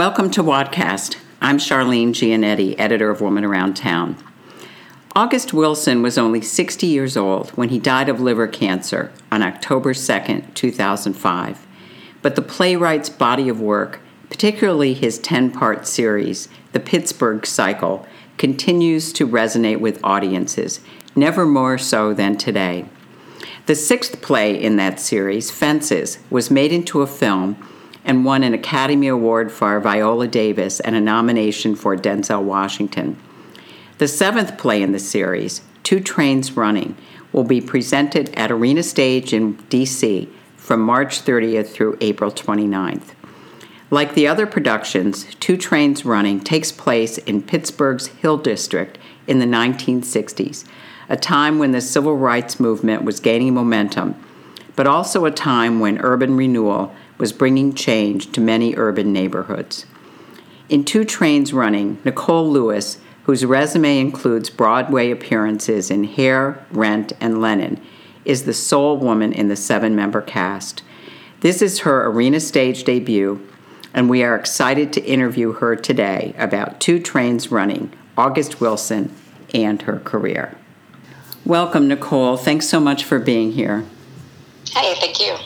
Welcome 0.00 0.30
to 0.30 0.42
Wadcast. 0.42 1.18
I'm 1.42 1.58
Charlene 1.58 2.14
Giannetti, 2.14 2.74
editor 2.78 3.10
of 3.10 3.20
Woman 3.20 3.44
Around 3.44 3.76
Town. 3.76 4.16
August 5.14 5.52
Wilson 5.52 6.00
was 6.00 6.16
only 6.16 6.40
60 6.40 6.86
years 6.86 7.18
old 7.18 7.50
when 7.50 7.68
he 7.68 7.78
died 7.78 8.08
of 8.08 8.18
liver 8.18 8.48
cancer 8.48 9.12
on 9.30 9.42
October 9.42 9.92
2, 9.92 10.42
2005. 10.54 11.66
But 12.22 12.34
the 12.34 12.40
playwright's 12.40 13.10
body 13.10 13.50
of 13.50 13.60
work, 13.60 14.00
particularly 14.30 14.94
his 14.94 15.18
10 15.18 15.50
part 15.50 15.86
series, 15.86 16.48
The 16.72 16.80
Pittsburgh 16.80 17.44
Cycle, 17.44 18.06
continues 18.38 19.12
to 19.12 19.28
resonate 19.28 19.80
with 19.80 20.02
audiences, 20.02 20.80
never 21.14 21.44
more 21.44 21.76
so 21.76 22.14
than 22.14 22.38
today. 22.38 22.86
The 23.66 23.74
sixth 23.74 24.22
play 24.22 24.54
in 24.58 24.76
that 24.76 24.98
series, 24.98 25.50
Fences, 25.50 26.20
was 26.30 26.50
made 26.50 26.72
into 26.72 27.02
a 27.02 27.06
film 27.06 27.62
and 28.10 28.24
won 28.24 28.42
an 28.42 28.52
Academy 28.52 29.06
Award 29.06 29.52
for 29.52 29.78
Viola 29.78 30.26
Davis 30.26 30.80
and 30.80 30.96
a 30.96 31.00
nomination 31.00 31.76
for 31.76 31.96
Denzel 31.96 32.42
Washington. 32.42 33.16
The 33.98 34.08
seventh 34.08 34.58
play 34.58 34.82
in 34.82 34.90
the 34.90 34.98
series, 34.98 35.62
Two 35.84 36.00
Trains 36.00 36.56
Running, 36.56 36.96
will 37.32 37.44
be 37.44 37.60
presented 37.60 38.34
at 38.34 38.50
Arena 38.50 38.82
Stage 38.82 39.32
in 39.32 39.58
DC 39.68 40.28
from 40.56 40.80
March 40.80 41.24
30th 41.24 41.68
through 41.68 41.98
April 42.00 42.32
29th. 42.32 43.14
Like 43.92 44.14
the 44.14 44.26
other 44.26 44.44
productions, 44.44 45.32
Two 45.36 45.56
Trains 45.56 46.04
Running 46.04 46.40
takes 46.40 46.72
place 46.72 47.16
in 47.16 47.44
Pittsburgh's 47.44 48.08
Hill 48.08 48.38
District 48.38 48.98
in 49.28 49.38
the 49.38 49.46
1960s, 49.46 50.64
a 51.08 51.16
time 51.16 51.60
when 51.60 51.70
the 51.70 51.80
civil 51.80 52.16
rights 52.16 52.58
movement 52.58 53.04
was 53.04 53.20
gaining 53.20 53.54
momentum, 53.54 54.16
but 54.74 54.88
also 54.88 55.26
a 55.26 55.30
time 55.30 55.78
when 55.78 56.00
urban 56.00 56.36
renewal 56.36 56.92
was 57.20 57.32
bringing 57.32 57.74
change 57.74 58.32
to 58.32 58.40
many 58.40 58.74
urban 58.76 59.12
neighborhoods. 59.12 59.86
In 60.70 60.84
Two 60.84 61.04
Trains 61.04 61.52
Running, 61.52 61.98
Nicole 62.04 62.50
Lewis, 62.50 62.98
whose 63.24 63.44
resume 63.44 64.00
includes 64.00 64.48
Broadway 64.48 65.10
appearances 65.10 65.90
in 65.90 66.04
Hair, 66.04 66.64
Rent, 66.72 67.12
and 67.20 67.40
Lennon, 67.40 67.80
is 68.24 68.44
the 68.44 68.54
sole 68.54 68.96
woman 68.96 69.32
in 69.32 69.48
the 69.48 69.56
seven 69.56 69.94
member 69.94 70.22
cast. 70.22 70.82
This 71.40 71.60
is 71.60 71.80
her 71.80 72.06
arena 72.06 72.40
stage 72.40 72.84
debut, 72.84 73.46
and 73.92 74.08
we 74.08 74.22
are 74.22 74.34
excited 74.34 74.92
to 74.94 75.04
interview 75.04 75.52
her 75.52 75.76
today 75.76 76.34
about 76.38 76.80
Two 76.80 76.98
Trains 76.98 77.50
Running, 77.50 77.92
August 78.16 78.60
Wilson, 78.60 79.14
and 79.52 79.82
her 79.82 79.98
career. 80.00 80.56
Welcome, 81.44 81.88
Nicole. 81.88 82.36
Thanks 82.36 82.68
so 82.68 82.80
much 82.80 83.04
for 83.04 83.18
being 83.18 83.52
here. 83.52 83.84
Hey, 84.70 84.94
thank 85.00 85.20
you. 85.20 85.36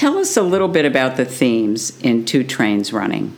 Tell 0.00 0.16
us 0.16 0.34
a 0.34 0.42
little 0.42 0.68
bit 0.68 0.86
about 0.86 1.18
the 1.18 1.26
themes 1.26 2.00
in 2.00 2.24
Two 2.24 2.42
Trains 2.42 2.90
Running. 2.90 3.36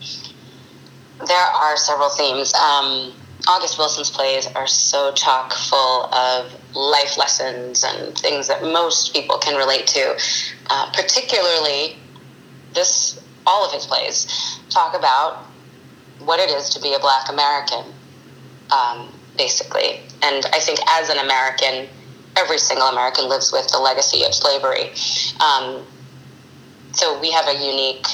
There 0.00 1.38
are 1.38 1.76
several 1.76 2.08
themes. 2.08 2.52
Um, 2.54 3.12
August 3.46 3.78
Wilson's 3.78 4.10
plays 4.10 4.48
are 4.56 4.66
so 4.66 5.12
chock 5.12 5.52
full 5.52 6.12
of 6.12 6.52
life 6.74 7.16
lessons 7.16 7.84
and 7.84 8.18
things 8.18 8.48
that 8.48 8.64
most 8.64 9.12
people 9.12 9.38
can 9.38 9.56
relate 9.56 9.86
to. 9.86 10.18
Uh, 10.70 10.90
particularly, 10.92 11.98
this 12.72 13.22
all 13.46 13.64
of 13.64 13.70
his 13.70 13.86
plays 13.86 14.58
talk 14.70 14.98
about 14.98 15.44
what 16.18 16.40
it 16.40 16.50
is 16.50 16.68
to 16.70 16.80
be 16.80 16.94
a 16.94 16.98
Black 16.98 17.28
American, 17.28 17.94
um, 18.72 19.08
basically. 19.36 20.00
And 20.20 20.44
I 20.46 20.58
think 20.58 20.80
as 20.88 21.10
an 21.10 21.18
American, 21.18 21.86
every 22.36 22.58
single 22.58 22.88
American 22.88 23.28
lives 23.28 23.52
with 23.52 23.68
the 23.68 23.78
legacy 23.78 24.24
of 24.24 24.34
slavery. 24.34 24.90
Um, 25.40 25.84
so 26.92 27.18
we 27.20 27.30
have 27.30 27.48
a 27.48 27.54
unique, 27.54 28.06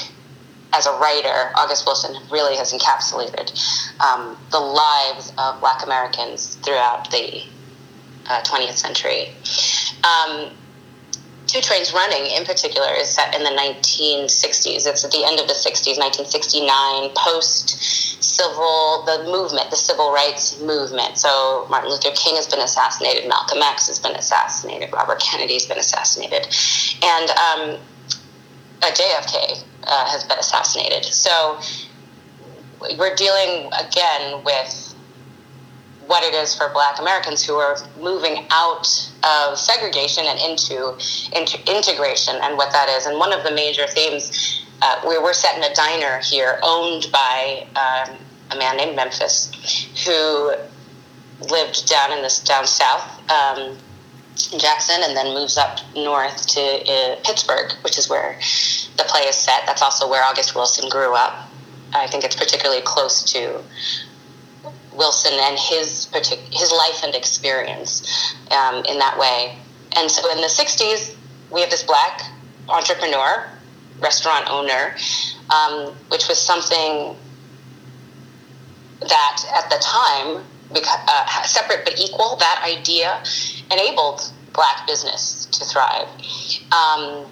as 0.73 0.85
a 0.87 0.91
writer, 0.97 1.51
August 1.55 1.85
Wilson 1.85 2.15
really 2.31 2.55
has 2.55 2.73
encapsulated 2.73 3.51
um, 3.99 4.37
the 4.51 4.59
lives 4.59 5.31
of 5.37 5.59
Black 5.59 5.83
Americans 5.83 6.55
throughout 6.55 7.09
the 7.11 7.43
uh, 8.27 8.41
20th 8.43 8.77
century. 8.77 9.29
Um, 10.03 10.51
Two 11.51 11.59
Trains 11.59 11.93
Running, 11.93 12.27
in 12.27 12.45
particular, 12.45 12.87
is 12.93 13.09
set 13.09 13.35
in 13.35 13.43
the 13.43 13.49
1960s. 13.49 14.87
It's 14.87 15.03
at 15.03 15.11
the 15.11 15.25
end 15.25 15.37
of 15.37 15.49
the 15.49 15.53
60s, 15.53 15.99
1969, 15.99 17.09
post 17.13 18.23
civil, 18.23 19.03
the 19.05 19.25
movement, 19.25 19.69
the 19.69 19.75
civil 19.75 20.13
rights 20.13 20.61
movement. 20.61 21.17
So 21.17 21.67
Martin 21.69 21.89
Luther 21.89 22.11
King 22.15 22.37
has 22.37 22.47
been 22.47 22.61
assassinated, 22.61 23.27
Malcolm 23.27 23.61
X 23.61 23.87
has 23.87 23.99
been 23.99 24.15
assassinated, 24.15 24.93
Robert 24.93 25.19
Kennedy 25.19 25.55
has 25.55 25.65
been 25.65 25.77
assassinated, 25.77 26.47
and 27.03 27.29
um, 27.31 27.79
JFK 28.79 29.61
uh, 29.83 30.05
has 30.05 30.23
been 30.23 30.39
assassinated. 30.39 31.03
So 31.03 31.59
we're 32.97 33.15
dealing 33.15 33.69
again 33.77 34.41
with 34.45 34.90
what 36.07 36.23
it 36.23 36.33
is 36.33 36.55
for 36.55 36.69
black 36.69 36.99
Americans 36.99 37.45
who 37.45 37.55
are 37.55 37.77
moving 37.99 38.45
out 38.49 38.87
of 39.23 39.57
segregation 39.57 40.25
and 40.25 40.39
into, 40.39 40.97
into 41.33 41.59
integration 41.69 42.35
and 42.41 42.57
what 42.57 42.71
that 42.73 42.89
is. 42.89 43.05
And 43.05 43.17
one 43.17 43.33
of 43.33 43.43
the 43.43 43.51
major 43.51 43.87
themes, 43.87 44.65
uh, 44.81 45.01
we 45.07 45.17
were 45.17 45.33
set 45.33 45.57
in 45.57 45.63
a 45.63 45.73
diner 45.73 46.19
here 46.19 46.59
owned 46.63 47.07
by 47.11 47.67
um, 47.75 48.17
a 48.51 48.57
man 48.57 48.77
named 48.77 48.95
Memphis 48.95 49.51
who 50.05 50.53
lived 51.49 51.87
down 51.87 52.11
in 52.11 52.21
this 52.21 52.39
down 52.39 52.65
south. 52.65 53.19
Um, 53.29 53.77
Jackson 54.57 54.97
and 55.03 55.15
then 55.15 55.33
moves 55.33 55.57
up 55.57 55.79
north 55.95 56.47
to 56.47 56.61
uh, 56.61 57.15
Pittsburgh, 57.23 57.71
which 57.83 57.97
is 57.97 58.09
where 58.09 58.37
the 58.97 59.03
play 59.03 59.21
is 59.21 59.35
set. 59.35 59.63
That's 59.65 59.81
also 59.81 60.09
where 60.09 60.23
August 60.23 60.55
Wilson 60.55 60.89
grew 60.89 61.13
up. 61.13 61.47
I 61.93 62.07
think 62.07 62.23
it's 62.23 62.35
particularly 62.35 62.81
close 62.81 63.23
to 63.33 63.61
Wilson 64.93 65.33
and 65.33 65.57
his 65.57 66.07
partic- 66.11 66.53
his 66.53 66.71
life 66.71 67.03
and 67.03 67.15
experience 67.15 68.35
um, 68.51 68.83
in 68.85 68.99
that 68.99 69.17
way. 69.17 69.57
And 69.95 70.09
so 70.09 70.29
in 70.31 70.37
the 70.37 70.47
60s, 70.47 71.15
we 71.49 71.61
have 71.61 71.69
this 71.69 71.83
black 71.83 72.23
entrepreneur, 72.69 73.49
restaurant 73.99 74.47
owner, 74.49 74.95
um, 75.49 75.93
which 76.09 76.27
was 76.27 76.39
something 76.39 77.15
that 79.01 79.45
at 79.53 79.69
the 79.69 79.77
time, 79.81 80.43
because, 80.73 80.97
uh, 81.07 81.43
separate 81.43 81.83
but 81.83 81.99
equal, 81.99 82.37
that 82.37 82.61
idea 82.63 83.21
enabled 83.71 84.31
black 84.53 84.87
business 84.87 85.45
to 85.47 85.65
thrive. 85.65 86.07
Um, 86.71 87.25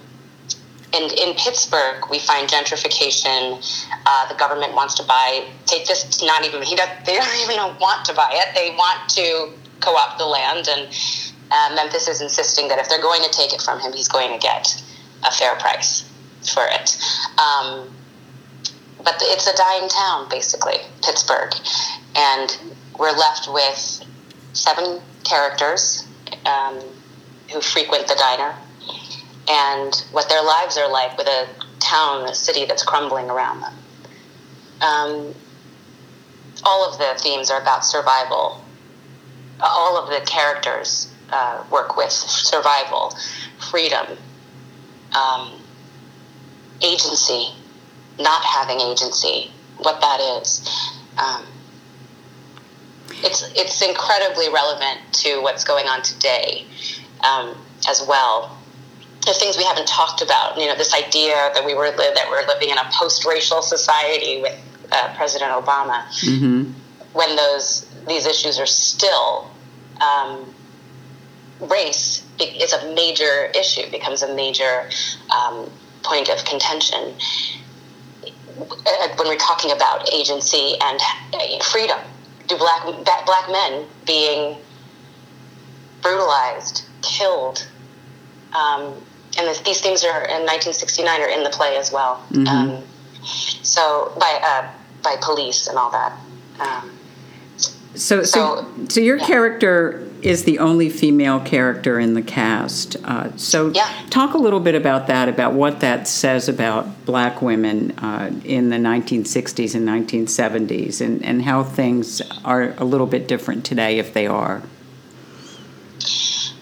and 0.92 1.12
in 1.12 1.36
Pittsburgh, 1.36 2.04
we 2.10 2.18
find 2.18 2.50
gentrification. 2.50 3.62
Uh, 4.06 4.28
the 4.28 4.36
government 4.36 4.74
wants 4.74 4.96
to 4.96 5.04
buy. 5.04 5.46
Take 5.66 5.86
this. 5.86 6.24
Not 6.24 6.46
even 6.46 6.64
he. 6.64 6.76
Does, 6.76 6.90
they 7.06 7.16
don't 7.18 7.42
even 7.42 7.58
want 7.80 8.06
to 8.06 8.14
buy 8.14 8.30
it. 8.34 8.56
They 8.56 8.72
want 8.76 9.10
to 9.10 9.52
co-opt 9.82 10.18
the 10.18 10.26
land, 10.26 10.68
and 10.68 10.88
uh, 11.52 11.76
Memphis 11.76 12.08
is 12.08 12.22
insisting 12.22 12.68
that 12.70 12.80
if 12.80 12.90
they're 12.90 13.02
going 13.02 13.22
to 13.24 13.30
take 13.30 13.54
it 13.54 13.62
from 13.62 13.80
him, 13.80 13.94
he's 13.94 14.08
going 14.08 14.32
to 14.34 14.40
get 14.40 14.82
a 15.24 15.32
fair 15.32 15.56
price 15.56 16.10
for 16.54 16.64
it. 16.66 16.98
Um, 17.38 17.94
but 19.04 19.16
it's 19.22 19.48
a 19.48 19.56
dying 19.56 19.88
town, 19.90 20.28
basically, 20.30 20.78
Pittsburgh, 21.04 21.54
and 22.16 22.58
we're 22.98 23.16
left 23.16 23.48
with 23.52 24.04
seven 24.54 25.02
characters 25.24 26.06
um, 26.46 26.80
who 27.54 27.62
frequent 27.62 28.08
the 28.08 28.16
diner 28.16 28.56
and 29.50 30.06
what 30.12 30.30
their 30.30 30.44
lives 30.44 30.78
are 30.78 30.90
like 30.90 31.18
with 31.18 31.28
a 31.28 31.48
town, 31.80 32.30
a 32.30 32.36
city 32.36 32.66
that's 32.66 32.84
crumbling 32.84 33.30
around 33.30 33.62
them. 33.62 33.74
Um, 34.81 35.36
all 36.63 36.90
of 36.90 36.98
the 37.00 37.19
themes 37.22 37.50
are 37.50 37.60
about 37.62 37.84
survival. 37.84 38.63
All 39.60 39.98
of 39.98 40.10
the 40.10 40.25
characters 40.25 41.12
uh, 41.31 41.63
work 41.72 41.98
with 41.98 42.12
survival, 42.12 43.16
freedom, 43.72 44.18
um, 45.18 45.51
agency, 46.81 47.50
not 48.19 48.44
having 48.44 48.80
agency, 48.80 49.51
what 49.78 50.00
that 50.01 50.19
is. 50.22 50.69
Um, 51.18 51.46
it's 53.22 53.51
it's 53.56 53.81
incredibly 53.81 54.48
relevant 54.50 55.00
to 55.12 55.42
what's 55.42 55.63
going 55.63 55.88
on 55.88 56.01
today 56.04 56.66
um, 57.28 57.57
as 57.88 58.06
well 58.07 58.59
the 59.25 59.33
things 59.33 59.57
we 59.57 59.63
haven't 59.63 59.88
talked 59.88 60.21
about. 60.21 60.57
You 60.57 60.68
know, 60.68 60.75
this 60.75 60.94
idea 60.94 61.51
that 61.54 61.63
we 61.66 61.74
were 61.74 61.92
that 61.92 62.27
we're 62.30 62.45
living 62.48 62.69
in 62.69 62.77
a 62.77 62.89
post-racial 62.92 63.62
society 63.62 64.42
with 64.42 64.60
uh, 64.92 65.13
President 65.16 65.51
Obama, 65.51 66.06
mm-hmm. 66.24 66.71
when 67.13 67.36
those 67.36 67.86
these 68.07 68.25
issues 68.25 68.60
are 68.60 68.66
still 68.66 69.50
um, 70.01 70.54
race 71.60 72.24
is 72.39 72.74
a 72.74 72.94
major 72.94 73.51
issue, 73.56 73.89
becomes 73.92 74.24
a 74.24 74.33
major 74.33 74.89
um, 75.30 75.69
point 76.04 76.30
of 76.30 76.44
contention. 76.45 77.13
When 79.18 79.27
we're 79.27 79.38
talking 79.38 79.72
about 79.72 80.12
agency 80.13 80.75
and 80.81 81.00
uh, 81.33 81.63
freedom, 81.63 82.00
do 82.48 82.57
black 82.57 82.83
black 83.25 83.51
men 83.51 83.86
being 84.06 84.57
brutalized, 86.01 86.83
killed, 87.01 87.68
um, 88.54 88.94
and 89.39 89.47
this, 89.47 89.62
these 89.62 89.81
things 89.81 90.03
are 90.03 90.24
in 90.25 90.45
1969 90.45 91.21
are 91.21 91.30
in 91.30 91.44
the 91.44 91.50
play 91.50 91.77
as 91.77 91.91
well. 91.91 92.24
Mm-hmm. 92.31 92.47
Um, 92.47 92.83
so 93.63 94.13
by 94.19 94.39
uh, 94.44 94.69
by 95.01 95.15
police 95.21 95.68
and 95.68 95.77
all 95.77 95.91
that. 95.91 96.18
Um, 96.59 96.91
so, 97.95 98.24
so, 98.24 98.24
so, 98.24 98.86
so 98.89 99.01
your 99.01 99.18
yeah. 99.18 99.25
character 99.25 100.06
is 100.21 100.44
the 100.44 100.59
only 100.59 100.89
female 100.89 101.39
character 101.39 102.00
in 102.00 102.13
the 102.13 102.21
cast. 102.21 102.97
Uh, 103.03 103.36
so, 103.38 103.69
yeah. 103.69 103.89
talk 104.09 104.33
a 104.33 104.38
little 104.38 104.59
bit 104.59 104.75
about 104.75 105.07
that, 105.07 105.30
about 105.30 105.53
what 105.53 105.80
that 105.80 106.07
says 106.07 106.50
about 106.50 107.06
black 107.06 107.41
women 107.41 107.91
uh, 108.00 108.30
in 108.44 108.69
the 108.69 108.75
1960s 108.75 109.75
and 109.75 109.88
1970s, 109.88 111.01
and, 111.01 111.24
and 111.24 111.44
how 111.44 111.63
things 111.63 112.21
are 112.44 112.74
a 112.77 112.83
little 112.83 113.07
bit 113.07 113.27
different 113.27 113.65
today, 113.65 113.97
if 113.97 114.13
they 114.13 114.27
are. 114.27 114.62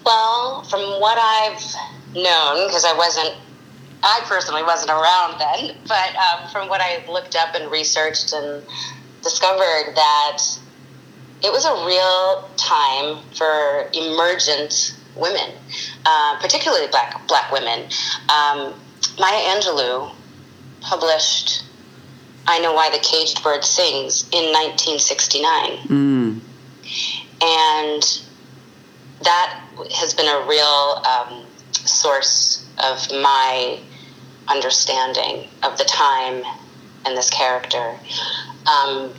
Well, 0.06 0.62
from 0.62 0.80
what 1.00 1.18
I've 1.18 1.97
known, 2.22 2.66
because 2.66 2.84
I 2.84 2.96
wasn't, 2.96 3.34
I 4.02 4.20
personally 4.24 4.62
wasn't 4.62 4.90
around 4.90 5.38
then, 5.38 5.76
but 5.86 6.14
um, 6.16 6.48
from 6.50 6.68
what 6.68 6.80
I 6.80 7.04
looked 7.10 7.36
up 7.36 7.54
and 7.54 7.70
researched 7.70 8.32
and 8.32 8.62
discovered 9.22 9.94
that 9.94 10.38
it 11.42 11.52
was 11.52 11.64
a 11.64 11.86
real 11.86 12.48
time 12.56 13.22
for 13.34 13.90
emergent 13.92 14.96
women, 15.16 15.50
uh, 16.04 16.38
particularly 16.40 16.86
black 16.88 17.26
black 17.28 17.52
women. 17.52 17.84
Um, 18.28 18.74
Maya 19.18 19.56
Angelou 19.56 20.12
published 20.80 21.64
"I 22.46 22.58
Know 22.60 22.72
Why 22.72 22.90
the 22.90 22.98
Caged 22.98 23.42
Bird 23.42 23.64
Sings" 23.64 24.28
in 24.32 24.52
1969, 24.52 25.78
mm. 25.88 26.40
and 27.42 28.22
that 29.22 29.60
has 29.94 30.14
been 30.14 30.26
a 30.26 30.46
real 30.46 31.02
um, 31.04 31.44
source 31.72 32.66
of 32.78 33.10
my 33.10 33.78
understanding 34.48 35.48
of 35.62 35.76
the 35.78 35.84
time 35.84 36.42
and 37.04 37.16
this 37.16 37.30
character, 37.30 37.94
um, 38.66 39.12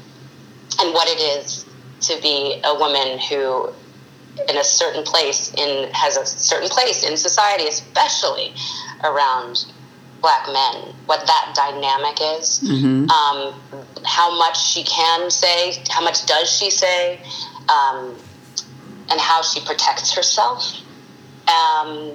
and 0.80 0.94
what 0.94 1.08
it 1.08 1.20
is 1.20 1.66
to 2.02 2.22
be 2.22 2.62
a 2.64 2.76
woman 2.76 3.20
who 3.20 3.72
in 4.48 4.58
a 4.58 4.64
certain 4.64 5.04
place 5.04 5.54
in 5.56 5.90
has 5.92 6.16
a 6.16 6.26
certain 6.26 6.70
place 6.70 7.04
in 7.04 7.18
society 7.18 7.68
especially 7.68 8.54
around 9.04 9.66
black 10.22 10.48
men 10.48 10.94
what 11.08 11.26
that 11.26 11.54
dynamic 11.56 12.18
is 12.22 12.62
mm-hmm. 12.62 13.10
um, 13.10 13.54
how 14.06 14.38
much 14.38 14.62
she 14.62 14.84
can 14.84 15.30
say 15.30 15.74
how 15.90 16.02
much 16.02 16.26
does 16.26 16.50
she 16.50 16.70
say 16.70 17.20
um, 17.68 18.16
and 19.10 19.20
how 19.20 19.42
she 19.42 19.60
protects 19.66 20.14
herself 20.14 20.82
um, 21.50 22.14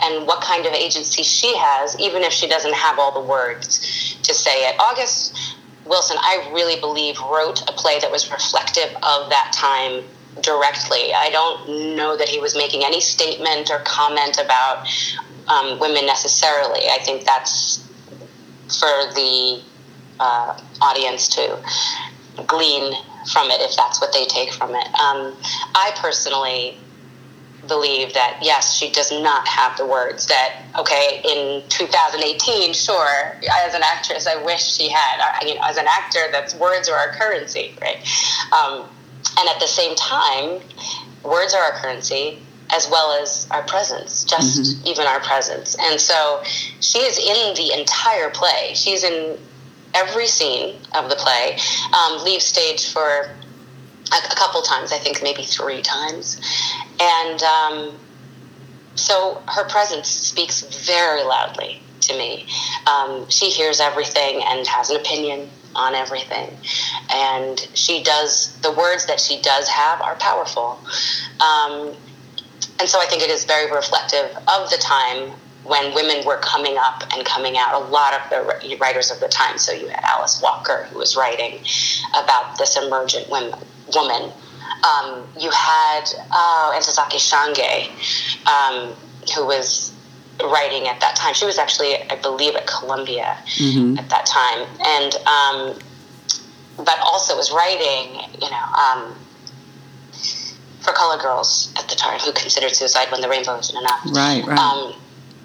and 0.00 0.26
what 0.26 0.42
kind 0.42 0.66
of 0.66 0.72
agency 0.72 1.22
she 1.22 1.56
has 1.56 1.98
even 1.98 2.22
if 2.22 2.32
she 2.32 2.46
doesn't 2.48 2.74
have 2.74 2.98
all 2.98 3.12
the 3.12 3.26
words 3.26 4.16
to 4.22 4.34
say 4.34 4.68
it 4.68 4.76
august 4.78 5.56
Wilson, 5.88 6.18
I 6.20 6.50
really 6.52 6.78
believe, 6.80 7.18
wrote 7.20 7.62
a 7.62 7.72
play 7.72 7.98
that 8.00 8.10
was 8.10 8.30
reflective 8.30 8.94
of 8.96 9.30
that 9.30 9.52
time 9.54 10.04
directly. 10.42 11.12
I 11.14 11.30
don't 11.30 11.96
know 11.96 12.16
that 12.16 12.28
he 12.28 12.38
was 12.38 12.54
making 12.54 12.84
any 12.84 13.00
statement 13.00 13.70
or 13.70 13.78
comment 13.80 14.38
about 14.38 14.86
um, 15.48 15.80
women 15.80 16.06
necessarily. 16.06 16.88
I 16.90 16.98
think 17.02 17.24
that's 17.24 17.78
for 18.68 19.14
the 19.14 19.62
uh, 20.20 20.60
audience 20.82 21.28
to 21.28 21.58
glean 22.46 22.94
from 23.32 23.50
it 23.50 23.60
if 23.60 23.74
that's 23.76 24.00
what 24.00 24.12
they 24.12 24.26
take 24.26 24.52
from 24.52 24.74
it. 24.74 24.86
Um, 25.00 25.34
I 25.74 25.92
personally 25.96 26.78
believe 27.68 28.14
that 28.14 28.38
yes, 28.42 28.74
she 28.74 28.90
does 28.90 29.12
not 29.12 29.46
have 29.46 29.76
the 29.76 29.86
words 29.86 30.26
that 30.26 30.62
okay 30.78 31.20
in 31.24 31.62
2018. 31.68 32.72
Sure, 32.72 33.36
as 33.66 33.74
an 33.74 33.82
actress, 33.82 34.26
I 34.26 34.42
wish 34.42 34.64
she 34.76 34.88
had. 34.88 35.46
You 35.46 35.54
know, 35.54 35.60
as 35.64 35.76
an 35.76 35.86
actor, 35.88 36.20
that's 36.32 36.54
words 36.54 36.88
are 36.88 36.96
our 36.96 37.12
currency, 37.12 37.74
right? 37.80 37.96
Um, 38.52 38.88
and 39.38 39.48
at 39.48 39.60
the 39.60 39.66
same 39.66 39.94
time, 39.96 40.60
words 41.22 41.54
are 41.54 41.62
our 41.62 41.78
currency 41.80 42.38
as 42.70 42.88
well 42.90 43.18
as 43.20 43.48
our 43.50 43.62
presence, 43.62 44.24
just 44.24 44.60
mm-hmm. 44.60 44.88
even 44.88 45.06
our 45.06 45.20
presence. 45.20 45.76
And 45.80 46.00
so 46.00 46.42
she 46.80 46.98
is 46.98 47.18
in 47.18 47.54
the 47.54 47.72
entire 47.78 48.30
play. 48.30 48.72
She's 48.74 49.04
in 49.04 49.38
every 49.94 50.26
scene 50.26 50.76
of 50.94 51.08
the 51.08 51.16
play. 51.16 51.56
Um, 51.94 52.24
leaves 52.24 52.44
stage 52.44 52.92
for 52.92 53.30
a, 54.12 54.34
couple 54.36 54.62
times, 54.62 54.92
I 54.92 54.98
think 54.98 55.22
maybe 55.22 55.42
three 55.42 55.82
times. 55.82 56.40
And 57.00 57.42
um, 57.42 57.98
so 58.94 59.42
her 59.48 59.64
presence 59.68 60.08
speaks 60.08 60.62
very 60.86 61.22
loudly 61.22 61.80
to 62.02 62.16
me. 62.16 62.46
Um, 62.86 63.28
she 63.28 63.50
hears 63.50 63.80
everything 63.80 64.42
and 64.44 64.66
has 64.66 64.90
an 64.90 64.96
opinion 64.96 65.48
on 65.74 65.94
everything. 65.94 66.56
And 67.12 67.58
she 67.74 68.02
does, 68.02 68.58
the 68.60 68.72
words 68.72 69.06
that 69.06 69.20
she 69.20 69.40
does 69.42 69.68
have 69.68 70.00
are 70.00 70.16
powerful. 70.16 70.80
Um, 71.40 71.94
and 72.80 72.88
so 72.88 73.00
I 73.00 73.06
think 73.06 73.22
it 73.22 73.30
is 73.30 73.44
very 73.44 73.70
reflective 73.70 74.36
of 74.48 74.70
the 74.70 74.78
time 74.80 75.32
when 75.64 75.94
women 75.94 76.24
were 76.24 76.38
coming 76.38 76.76
up 76.78 77.02
and 77.14 77.24
coming 77.26 77.58
out. 77.58 77.74
A 77.74 77.86
lot 77.86 78.14
of 78.14 78.30
the 78.30 78.76
writers 78.80 79.10
of 79.10 79.20
the 79.20 79.28
time. 79.28 79.58
So 79.58 79.72
you 79.72 79.88
had 79.88 80.02
Alice 80.02 80.40
Walker, 80.42 80.84
who 80.90 80.98
was 80.98 81.16
writing 81.16 81.60
about 82.10 82.58
this 82.58 82.76
emergent 82.76 83.28
women, 83.30 83.58
woman. 83.94 84.32
Um, 84.84 85.26
you 85.38 85.50
had 85.50 86.04
uh, 86.30 86.72
Ntozake 86.78 87.18
Shange, 87.18 87.90
um, 88.46 88.94
who 89.34 89.46
was 89.46 89.92
writing 90.42 90.86
at 90.86 91.00
that 91.00 91.16
time. 91.16 91.34
She 91.34 91.46
was 91.46 91.58
actually, 91.58 91.96
I 92.10 92.16
believe, 92.16 92.54
at 92.54 92.66
Columbia 92.66 93.36
mm-hmm. 93.46 93.98
at 93.98 94.08
that 94.10 94.26
time, 94.26 94.66
and 94.84 95.14
um, 95.26 95.78
but 96.84 96.98
also 97.00 97.36
was 97.36 97.50
writing, 97.50 98.20
you 98.40 98.50
know, 98.50 98.64
um, 98.78 99.14
for 100.80 100.92
color 100.92 101.20
girls 101.20 101.72
at 101.76 101.88
the 101.88 101.96
time 101.96 102.20
who 102.20 102.32
considered 102.32 102.70
suicide 102.70 103.10
when 103.10 103.20
the 103.20 103.28
rainbow 103.28 103.58
isn't 103.58 103.76
enough. 103.76 104.00
Right, 104.06 104.44
right. 104.46 104.58
Um, 104.58 104.94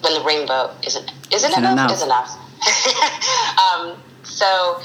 when 0.02 0.14
the 0.14 0.22
rainbow 0.22 0.76
isn't 0.86 1.12
isn't, 1.32 1.50
isn't 1.50 1.58
enough, 1.58 1.74
enough. 1.74 1.92
is 1.92 2.04
enough. 2.04 2.40
Um, 3.54 3.98
so 4.24 4.82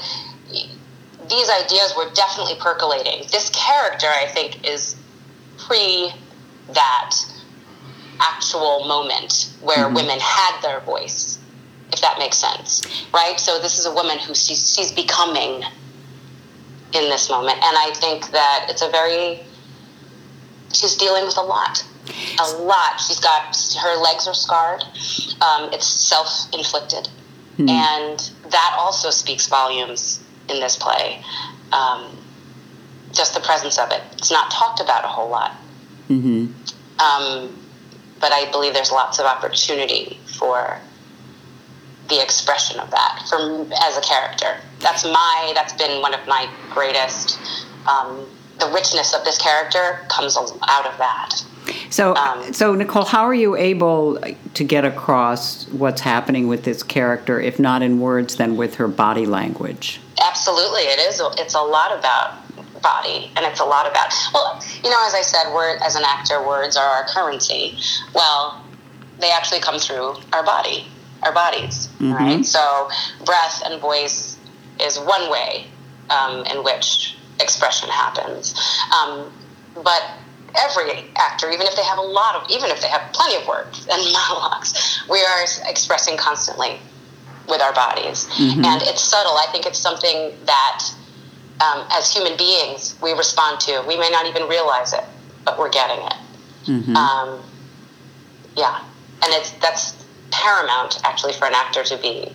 these 1.29 1.49
ideas 1.49 1.93
were 1.95 2.09
definitely 2.13 2.55
percolating. 2.59 3.25
This 3.31 3.49
character, 3.49 4.07
I 4.07 4.27
think, 4.27 4.67
is 4.67 4.95
pre 5.57 6.11
that 6.73 7.15
actual 8.19 8.85
moment 8.87 9.53
where 9.61 9.85
mm-hmm. 9.85 9.95
women 9.95 10.19
had 10.19 10.61
their 10.61 10.79
voice, 10.81 11.39
if 11.91 12.01
that 12.01 12.19
makes 12.19 12.37
sense, 12.37 13.05
right? 13.13 13.39
So 13.39 13.59
this 13.59 13.79
is 13.79 13.85
a 13.85 13.93
woman 13.93 14.17
who 14.19 14.35
she's, 14.35 14.75
she's 14.75 14.91
becoming 14.91 15.63
in 16.93 17.09
this 17.09 17.29
moment, 17.29 17.57
and 17.57 17.77
I 17.77 17.91
think 17.95 18.31
that 18.31 18.67
it's 18.69 18.81
a 18.81 18.89
very 18.89 19.41
she's 20.73 20.95
dealing 20.95 21.25
with 21.25 21.37
a 21.37 21.41
lot. 21.41 21.85
A 22.39 22.51
lot. 22.63 22.99
She's 22.99 23.19
got 23.19 23.55
her 23.83 24.01
legs 24.01 24.27
are 24.27 24.33
scarred. 24.33 24.83
Um, 25.41 25.71
it's 25.71 25.85
self 25.85 26.51
inflicted, 26.53 27.07
mm-hmm. 27.57 27.69
and 27.69 28.31
that 28.49 28.75
also 28.79 29.11
speaks 29.11 29.47
volumes 29.47 30.19
in 30.49 30.59
this 30.59 30.75
play. 30.75 31.23
Um, 31.71 32.17
just 33.13 33.33
the 33.33 33.39
presence 33.39 33.77
of 33.79 33.91
it. 33.91 34.01
It's 34.13 34.31
not 34.31 34.51
talked 34.51 34.79
about 34.79 35.03
a 35.03 35.07
whole 35.07 35.29
lot. 35.29 35.51
Mm-hmm. 36.09 36.47
Um, 36.99 37.55
but 38.19 38.31
I 38.31 38.49
believe 38.51 38.73
there's 38.73 38.91
lots 38.91 39.19
of 39.19 39.25
opportunity 39.25 40.19
for 40.37 40.79
the 42.09 42.21
expression 42.21 42.79
of 42.79 42.91
that 42.91 43.25
from 43.29 43.71
as 43.81 43.97
a 43.97 44.01
character. 44.01 44.57
That's 44.79 45.05
my. 45.05 45.51
That's 45.55 45.73
been 45.73 46.01
one 46.01 46.13
of 46.13 46.25
my 46.27 46.49
greatest. 46.71 47.39
Um, 47.87 48.27
the 48.59 48.67
richness 48.73 49.13
of 49.13 49.23
this 49.23 49.37
character 49.37 50.05
comes 50.09 50.35
out 50.37 50.85
of 50.85 50.97
that. 50.97 51.43
So, 51.89 52.15
um, 52.15 52.53
so 52.53 52.75
Nicole, 52.75 53.05
how 53.05 53.23
are 53.23 53.33
you 53.33 53.55
able 53.55 54.19
to 54.53 54.63
get 54.63 54.85
across 54.85 55.67
what's 55.69 56.01
happening 56.01 56.47
with 56.47 56.63
this 56.63 56.83
character, 56.83 57.39
if 57.39 57.59
not 57.59 57.81
in 57.81 57.99
words, 57.99 58.35
then 58.35 58.57
with 58.57 58.75
her 58.75 58.87
body 58.87 59.25
language? 59.25 59.99
Absolutely, 60.25 60.81
it 60.81 60.99
is. 60.99 61.21
It's 61.37 61.55
a 61.55 61.61
lot 61.61 61.97
about 61.97 62.35
body, 62.81 63.31
and 63.35 63.45
it's 63.45 63.59
a 63.59 63.65
lot 63.65 63.89
about. 63.89 64.13
Well, 64.33 64.61
you 64.83 64.89
know, 64.89 65.07
as 65.07 65.13
I 65.13 65.21
said, 65.21 65.53
word 65.53 65.79
as 65.83 65.95
an 65.95 66.03
actor, 66.05 66.45
words 66.45 66.77
are 66.77 66.85
our 66.85 67.05
currency. 67.07 67.77
Well, 68.13 68.63
they 69.19 69.31
actually 69.31 69.59
come 69.59 69.79
through 69.79 70.15
our 70.33 70.43
body, 70.43 70.87
our 71.23 71.33
bodies, 71.33 71.89
mm-hmm. 71.99 72.13
right? 72.13 72.45
So, 72.45 72.89
breath 73.25 73.61
and 73.65 73.81
voice 73.81 74.37
is 74.79 74.97
one 74.99 75.29
way 75.29 75.67
um, 76.09 76.45
in 76.45 76.63
which 76.63 77.17
expression 77.39 77.89
happens, 77.89 78.55
um, 78.97 79.31
but 79.75 80.03
every 80.57 81.05
actor, 81.15 81.49
even 81.49 81.67
if 81.67 81.75
they 81.75 81.83
have 81.83 81.97
a 81.97 82.01
lot 82.01 82.35
of, 82.35 82.49
even 82.49 82.69
if 82.69 82.81
they 82.81 82.87
have 82.87 83.11
plenty 83.13 83.35
of 83.41 83.47
words 83.47 83.87
and 83.91 84.01
monologues, 84.13 85.03
we 85.09 85.19
are 85.19 85.43
expressing 85.67 86.17
constantly 86.17 86.79
with 87.47 87.61
our 87.61 87.73
bodies. 87.73 88.27
Mm-hmm. 88.37 88.63
And 88.63 88.81
it's 88.83 89.01
subtle. 89.01 89.33
I 89.33 89.47
think 89.51 89.65
it's 89.65 89.79
something 89.79 90.33
that, 90.45 90.85
um, 91.61 91.85
as 91.91 92.13
human 92.13 92.37
beings, 92.37 92.95
we 93.01 93.11
respond 93.13 93.59
to. 93.61 93.83
We 93.87 93.97
may 93.97 94.09
not 94.09 94.25
even 94.27 94.47
realize 94.47 94.93
it, 94.93 95.03
but 95.45 95.57
we're 95.57 95.69
getting 95.69 96.05
it. 96.05 96.13
Mm-hmm. 96.65 96.95
Um, 96.95 97.43
yeah, 98.55 98.83
and 99.23 99.33
it's 99.33 99.51
that's 99.53 100.05
paramount 100.31 100.99
actually 101.03 101.33
for 101.33 101.45
an 101.45 101.53
actor 101.55 101.83
to 101.83 101.97
be 101.97 102.31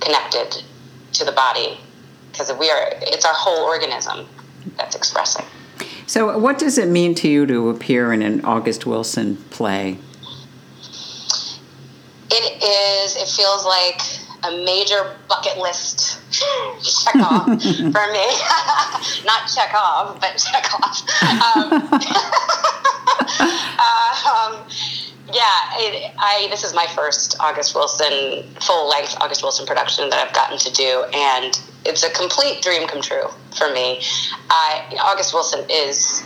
connected 0.00 0.62
to 1.12 1.24
the 1.24 1.32
body 1.32 1.80
because 2.30 2.52
we 2.58 2.70
are 2.70 2.90
it's 3.02 3.24
our 3.24 3.34
whole 3.34 3.64
organism 3.64 4.28
that's 4.76 4.94
expressing. 4.94 5.44
So, 6.06 6.38
what 6.38 6.58
does 6.58 6.78
it 6.78 6.88
mean 6.88 7.14
to 7.16 7.28
you 7.28 7.46
to 7.46 7.68
appear 7.70 8.12
in 8.12 8.22
an 8.22 8.44
August 8.44 8.86
Wilson 8.86 9.36
play? 9.50 9.98
It 12.30 12.62
is. 12.62 13.16
It 13.16 13.28
feels 13.28 13.64
like 13.64 14.00
a 14.44 14.64
major 14.64 15.16
bucket 15.28 15.56
list 15.58 16.20
check 16.32 17.16
off 17.16 17.46
for 17.62 18.06
me. 18.12 18.26
Not 19.24 19.48
check 19.48 19.72
off, 19.74 20.20
but 20.20 20.36
check 20.36 20.72
off. 20.74 21.00
Um, 21.22 21.88
uh, 23.78 24.12
um, 24.30 24.68
yeah, 25.32 25.42
it, 25.76 26.12
I 26.18 26.48
this 26.50 26.64
is 26.64 26.74
my 26.74 26.86
first 26.94 27.36
August 27.40 27.74
Wilson 27.74 28.44
full 28.60 28.88
length 28.88 29.16
August 29.20 29.42
Wilson 29.42 29.66
production 29.66 30.10
that 30.10 30.26
I've 30.26 30.34
gotten 30.34 30.58
to 30.58 30.72
do, 30.72 31.04
and 31.14 31.58
it's 31.84 32.02
a 32.02 32.10
complete 32.10 32.62
dream 32.62 32.86
come 32.86 33.00
true 33.00 33.28
for 33.56 33.72
me. 33.72 34.00
I, 34.50 34.84
August 35.00 35.32
Wilson 35.32 35.64
is 35.70 36.22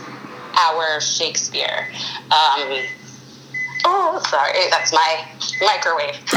our 0.57 0.99
Shakespeare. 0.99 1.87
Um, 2.25 2.83
oh, 3.85 4.21
sorry, 4.27 4.69
that's 4.69 4.91
my 4.91 5.25
microwave. 5.61 6.19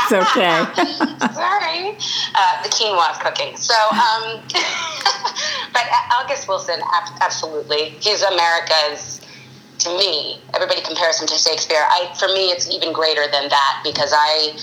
it's 0.00 0.12
okay. 0.12 0.64
sorry, 1.34 1.96
uh, 2.34 2.62
the 2.62 2.70
quinoa 2.70 3.12
is 3.12 3.18
cooking. 3.18 3.56
So, 3.56 3.74
um, 3.74 4.40
but 5.72 5.82
August 6.12 6.48
Wilson, 6.48 6.80
absolutely, 7.20 7.90
he's 8.00 8.22
America's 8.22 9.20
to 9.84 9.90
me, 9.96 10.40
everybody 10.54 10.80
compares 10.82 11.20
him 11.20 11.26
to 11.26 11.34
Shakespeare. 11.34 11.82
I, 11.82 12.14
for 12.18 12.28
me, 12.28 12.50
it's 12.50 12.70
even 12.70 12.92
greater 12.92 13.22
than 13.30 13.48
that 13.48 13.80
because 13.84 14.12
I, 14.14 14.56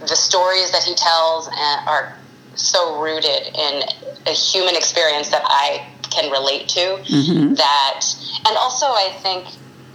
the 0.00 0.16
stories 0.16 0.70
that 0.72 0.82
he 0.82 0.94
tells 0.94 1.48
uh, 1.48 1.82
are 1.86 2.16
so 2.54 3.00
rooted 3.00 3.54
in 3.54 3.82
a 4.26 4.32
human 4.32 4.76
experience 4.76 5.30
that 5.30 5.42
I 5.44 5.86
can 6.10 6.30
relate 6.30 6.68
to. 6.70 6.80
Mm-hmm. 6.80 7.54
That, 7.54 8.00
and 8.46 8.56
also 8.56 8.86
I 8.86 9.16
think 9.22 9.46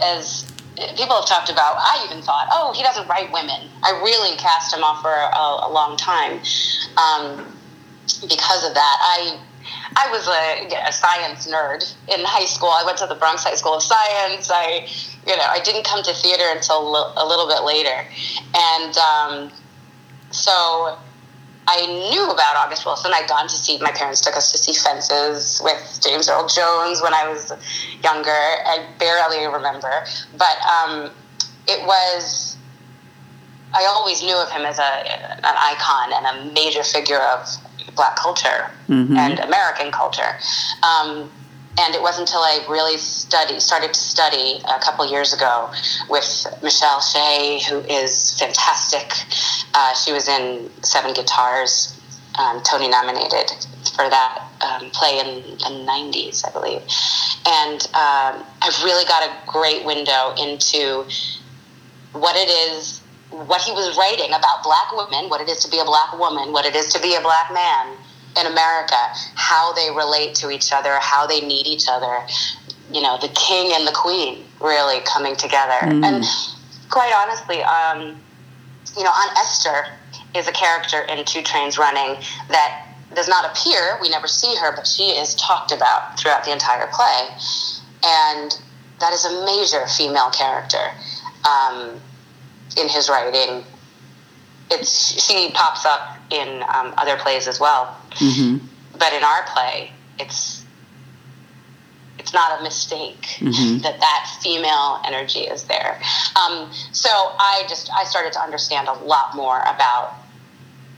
as 0.01 0.51
people 0.97 1.15
have 1.15 1.25
talked 1.25 1.49
about, 1.49 1.75
I 1.77 2.05
even 2.09 2.23
thought, 2.23 2.47
oh, 2.51 2.73
he 2.75 2.83
doesn't 2.83 3.07
write 3.07 3.31
women. 3.31 3.69
I 3.83 3.91
really 4.03 4.35
cast 4.37 4.73
him 4.73 4.83
off 4.83 5.01
for 5.01 5.11
a, 5.11 5.67
a 5.67 5.71
long 5.71 5.97
time 5.97 6.39
um, 6.97 7.53
because 8.27 8.65
of 8.67 8.73
that. 8.73 8.97
I 9.01 9.39
I 9.95 10.09
was 10.11 10.27
a, 10.27 10.87
a, 10.87 10.91
science 10.91 11.47
nerd 11.47 11.83
in 12.07 12.23
high 12.25 12.45
school. 12.45 12.69
I 12.69 12.83
went 12.85 12.97
to 12.99 13.07
the 13.07 13.15
Bronx 13.15 13.43
High 13.43 13.55
School 13.55 13.75
of 13.75 13.83
Science. 13.83 14.49
I, 14.51 14.87
you 15.27 15.37
know, 15.37 15.45
I 15.47 15.59
didn't 15.63 15.85
come 15.85 16.03
to 16.03 16.13
theater 16.13 16.45
until 16.51 16.95
a 17.17 17.25
little 17.25 17.47
bit 17.47 17.63
later, 17.63 18.05
and 18.55 18.97
um, 18.97 19.51
so 20.31 20.97
I 21.67 21.85
knew 21.85 22.29
about 22.29 22.55
August 22.57 22.85
Wilson. 22.85 23.11
I'd 23.13 23.29
gone 23.29 23.47
to 23.47 23.55
see. 23.55 23.77
My 23.79 23.91
parents 23.91 24.21
took 24.21 24.35
us 24.35 24.51
to 24.51 24.57
see 24.57 24.73
Fences 24.73 25.61
with 25.63 25.99
James 26.03 26.27
Earl 26.27 26.47
Jones 26.47 27.01
when 27.01 27.13
I 27.13 27.29
was 27.29 27.53
younger. 28.03 28.31
I 28.31 28.85
barely 28.99 29.45
remember, 29.45 30.05
but 30.37 30.57
um, 30.61 31.11
it 31.67 31.85
was. 31.85 32.57
I 33.75 33.85
always 33.85 34.21
knew 34.21 34.35
of 34.35 34.51
him 34.51 34.63
as 34.63 34.77
a 34.77 34.83
an 34.83 35.55
icon 35.57 36.13
and 36.13 36.25
a 36.25 36.53
major 36.53 36.83
figure 36.83 37.19
of 37.19 37.47
black 37.95 38.15
culture 38.15 38.71
mm-hmm. 38.87 39.15
and 39.17 39.39
American 39.39 39.91
culture. 39.91 40.37
Um, 40.83 41.31
and 41.79 41.95
it 41.95 42.01
wasn't 42.01 42.29
until 42.29 42.41
I 42.41 42.63
really 42.69 42.97
studied, 42.97 43.59
started 43.59 43.93
to 43.93 43.99
study 43.99 44.61
a 44.69 44.79
couple 44.79 45.09
years 45.09 45.33
ago 45.33 45.71
with 46.07 46.45
Michele 46.61 47.01
Shay, 47.01 47.61
who 47.67 47.79
is 47.79 48.37
fantastic. 48.39 49.11
Uh, 49.73 49.93
she 49.95 50.11
was 50.11 50.27
in 50.27 50.69
Seven 50.83 51.13
Guitars, 51.13 51.99
um, 52.37 52.61
Tony 52.61 52.87
nominated 52.87 53.51
for 53.95 54.09
that 54.09 54.47
um, 54.61 54.89
play 54.91 55.19
in 55.19 55.57
the 55.57 55.91
90s, 55.91 56.47
I 56.47 56.51
believe. 56.51 56.81
And 57.45 57.81
um, 57.93 58.45
I've 58.61 58.83
really 58.83 59.05
got 59.05 59.23
a 59.23 59.33
great 59.47 59.83
window 59.85 60.35
into 60.39 61.05
what 62.13 62.35
it 62.35 62.49
is 62.49 63.02
what 63.33 63.61
he 63.61 63.71
was 63.71 63.97
writing 63.97 64.29
about 64.29 64.63
black 64.63 64.91
women, 64.93 65.29
what 65.29 65.41
it 65.41 65.49
is 65.49 65.63
to 65.65 65.69
be 65.69 65.79
a 65.79 65.85
black 65.85 66.17
woman, 66.17 66.51
what 66.51 66.65
it 66.65 66.75
is 66.75 66.93
to 66.93 67.01
be 67.01 67.15
a 67.15 67.21
black 67.21 67.51
man 67.51 67.97
in 68.39 68.45
America, 68.45 68.95
how 69.35 69.73
they 69.73 69.89
relate 69.89 70.35
to 70.35 70.51
each 70.51 70.71
other, 70.71 70.97
how 71.01 71.25
they 71.25 71.41
need 71.41 71.65
each 71.65 71.85
other. 71.89 72.19
You 72.91 73.01
know, 73.01 73.17
the 73.19 73.29
king 73.29 73.71
and 73.73 73.87
the 73.87 73.91
queen 73.91 74.43
really 74.61 75.01
coming 75.01 75.35
together. 75.35 75.81
Mm. 75.81 76.03
And 76.05 76.25
quite 76.89 77.13
honestly, 77.15 77.61
um, 77.63 78.21
you 78.95 79.03
know, 79.03 79.11
Aunt 79.11 79.37
Esther 79.37 79.87
is 80.35 80.47
a 80.47 80.51
character 80.51 81.01
in 81.01 81.23
Two 81.25 81.41
Trains 81.41 81.77
Running 81.77 82.21
that 82.49 82.87
does 83.15 83.27
not 83.27 83.45
appear. 83.45 83.97
We 84.01 84.09
never 84.09 84.27
see 84.27 84.55
her, 84.55 84.75
but 84.75 84.85
she 84.85 85.09
is 85.09 85.35
talked 85.35 85.71
about 85.71 86.19
throughout 86.19 86.45
the 86.45 86.51
entire 86.51 86.87
play. 86.91 87.29
And 88.03 88.59
that 88.99 89.13
is 89.13 89.25
a 89.25 89.45
major 89.45 89.87
female 89.87 90.29
character. 90.29 90.91
Um, 91.45 91.99
in 92.77 92.89
his 92.89 93.09
writing. 93.09 93.63
It's 94.71 95.21
she 95.21 95.51
pops 95.53 95.85
up 95.85 96.17
in 96.31 96.63
um, 96.63 96.93
other 96.97 97.17
plays 97.17 97.47
as 97.47 97.59
well, 97.59 97.95
mm-hmm. 98.11 98.65
but 98.97 99.13
in 99.13 99.23
our 99.23 99.43
play, 99.53 99.91
it's 100.19 100.63
it's 102.17 102.33
not 102.33 102.59
a 102.59 102.63
mistake 102.63 103.21
mm-hmm. 103.39 103.79
that 103.79 103.99
that 103.99 104.37
female 104.41 105.01
energy 105.05 105.41
is 105.41 105.65
there. 105.65 105.99
Um, 106.35 106.71
so 106.91 107.09
I 107.09 107.65
just 107.67 107.91
I 107.93 108.05
started 108.05 108.33
to 108.33 108.39
understand 108.41 108.87
a 108.87 108.93
lot 108.93 109.35
more 109.35 109.59
about 109.59 110.13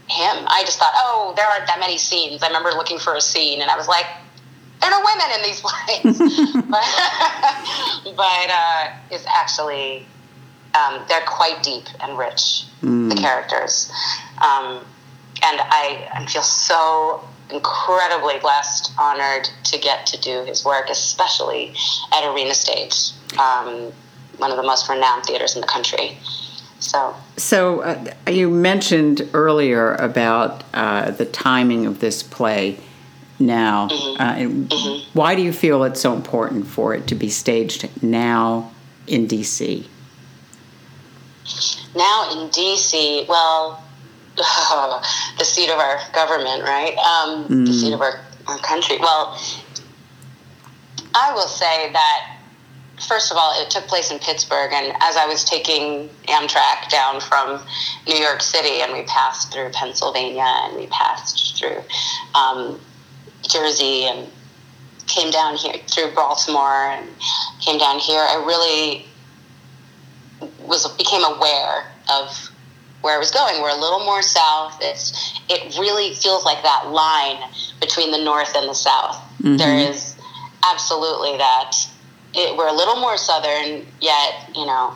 him. 0.08 0.46
I 0.48 0.62
just 0.66 0.78
thought, 0.78 0.94
oh, 0.96 1.34
there 1.36 1.46
aren't 1.48 1.68
that 1.68 1.80
many 1.80 1.98
scenes. 1.98 2.44
I 2.44 2.48
remember 2.48 2.70
looking 2.70 3.00
for 3.00 3.16
a 3.16 3.22
scene, 3.22 3.62
and 3.62 3.72
I 3.72 3.76
was 3.76 3.88
like, 3.88 4.06
there 4.82 4.92
are 4.92 5.04
women 5.04 5.28
in 5.36 5.42
these 5.42 5.62
plays, 5.62 6.18
but, 6.54 8.16
but 8.16 8.50
uh, 8.50 8.92
it's 9.10 9.26
actually 9.26 10.06
um, 10.76 11.04
they're 11.08 11.26
quite 11.26 11.64
deep 11.64 11.86
and 12.02 12.18
rich, 12.18 12.66
mm. 12.82 13.10
the 13.10 13.16
characters. 13.16 13.92
Um, 14.38 14.84
and 15.44 15.60
I, 15.62 16.10
I 16.14 16.26
feel 16.26 16.42
so 16.42 17.28
incredibly 17.52 18.40
blessed, 18.40 18.92
honored 18.98 19.50
to 19.66 19.78
get 19.78 20.06
to 20.08 20.20
do 20.20 20.44
his 20.46 20.66
work, 20.66 20.90
especially 20.90 21.74
at 22.14 22.28
Arena 22.34 22.54
Stage, 22.54 23.12
um, 23.40 23.92
one 24.38 24.52
of 24.52 24.58
the 24.58 24.64
most 24.64 24.90
renowned 24.90 25.26
theaters 25.26 25.56
in 25.56 25.62
the 25.62 25.68
country. 25.68 26.18
So, 26.80 27.16
so 27.38 27.82
uh, 27.82 28.14
you 28.28 28.50
mentioned 28.50 29.28
earlier 29.34 29.96
about 29.96 30.64
uh, 30.74 31.12
the 31.12 31.26
timing 31.26 31.86
of 31.86 32.00
this 32.00 32.22
play. 32.22 32.78
Now, 33.40 33.90
mm-hmm. 33.90 34.22
Uh, 34.22 34.36
mm-hmm. 34.36 35.18
why 35.18 35.36
do 35.36 35.42
you 35.42 35.52
feel 35.52 35.84
it's 35.84 36.02
so 36.02 36.14
important 36.14 36.68
for 36.68 36.94
it 36.94 37.08
to 37.08 37.16
be 37.16 37.30
staged 37.30 37.90
now 38.02 38.72
in 39.08 39.28
DC? 39.28 39.88
Now 41.96 42.30
in 42.32 42.50
DC, 42.50 43.28
well, 43.28 43.84
the 44.36 45.46
seat 45.46 45.70
of 45.70 45.80
our 45.80 46.00
government, 46.14 46.64
right? 46.64 46.98
Um, 46.98 47.48
mm. 47.48 47.66
The 47.66 47.74
seat 47.74 47.94
of 47.94 48.02
our, 48.02 48.20
our 48.48 48.58
country. 48.60 48.98
Well, 49.00 49.40
I 51.14 51.32
will 51.34 51.48
say 51.48 51.92
that 51.94 52.36
first 53.08 53.32
of 53.32 53.38
all, 53.38 53.54
it 53.62 53.70
took 53.70 53.88
place 53.88 54.12
in 54.12 54.20
Pittsburgh, 54.20 54.72
and 54.74 54.96
as 55.02 55.18
I 55.18 55.26
was 55.26 55.44
taking 55.44 56.10
Amtrak 56.28 56.90
down 56.90 57.22
from 57.22 57.62
New 58.08 58.16
York 58.16 58.42
City, 58.42 58.82
and 58.82 58.94
we 58.94 59.04
passed 59.04 59.54
through 59.54 59.70
Pennsylvania, 59.72 60.46
and 60.46 60.76
we 60.76 60.88
passed 60.88 61.58
through 61.58 61.82
um, 62.34 62.80
Jersey, 63.48 64.06
and 64.06 64.30
came 65.08 65.32
down 65.32 65.56
here 65.56 65.76
through 65.88 66.12
Baltimore, 66.14 66.88
and 66.88 67.08
came 67.62 67.78
down 67.78 68.00
here. 68.00 68.20
I 68.20 68.44
really 68.46 69.06
was 70.68 70.88
became 70.98 71.24
aware 71.24 71.92
of 72.12 72.50
where 73.02 73.16
I 73.16 73.20
was 73.20 73.32
going. 73.32 73.62
We're 73.62 73.70
a 73.70 73.80
little 73.80 74.00
more 74.00 74.22
south. 74.22 74.80
It's 74.82 75.40
it 75.50 75.78
really 75.78 76.14
feels 76.16 76.44
like 76.44 76.64
that 76.64 76.88
line 76.90 77.50
between 77.80 78.12
the 78.12 78.18
north 78.18 78.56
and 78.56 78.68
the 78.68 78.74
south. 78.74 79.18
Mm-hmm. 79.38 79.58
There 79.58 79.78
is 79.78 80.16
absolutely 80.66 81.38
that. 81.38 81.76
It, 82.34 82.58
we're 82.58 82.68
a 82.68 82.74
little 82.74 82.98
more 82.98 83.16
southern, 83.16 83.86
yet 84.02 84.50
you 84.56 84.66
know, 84.66 84.94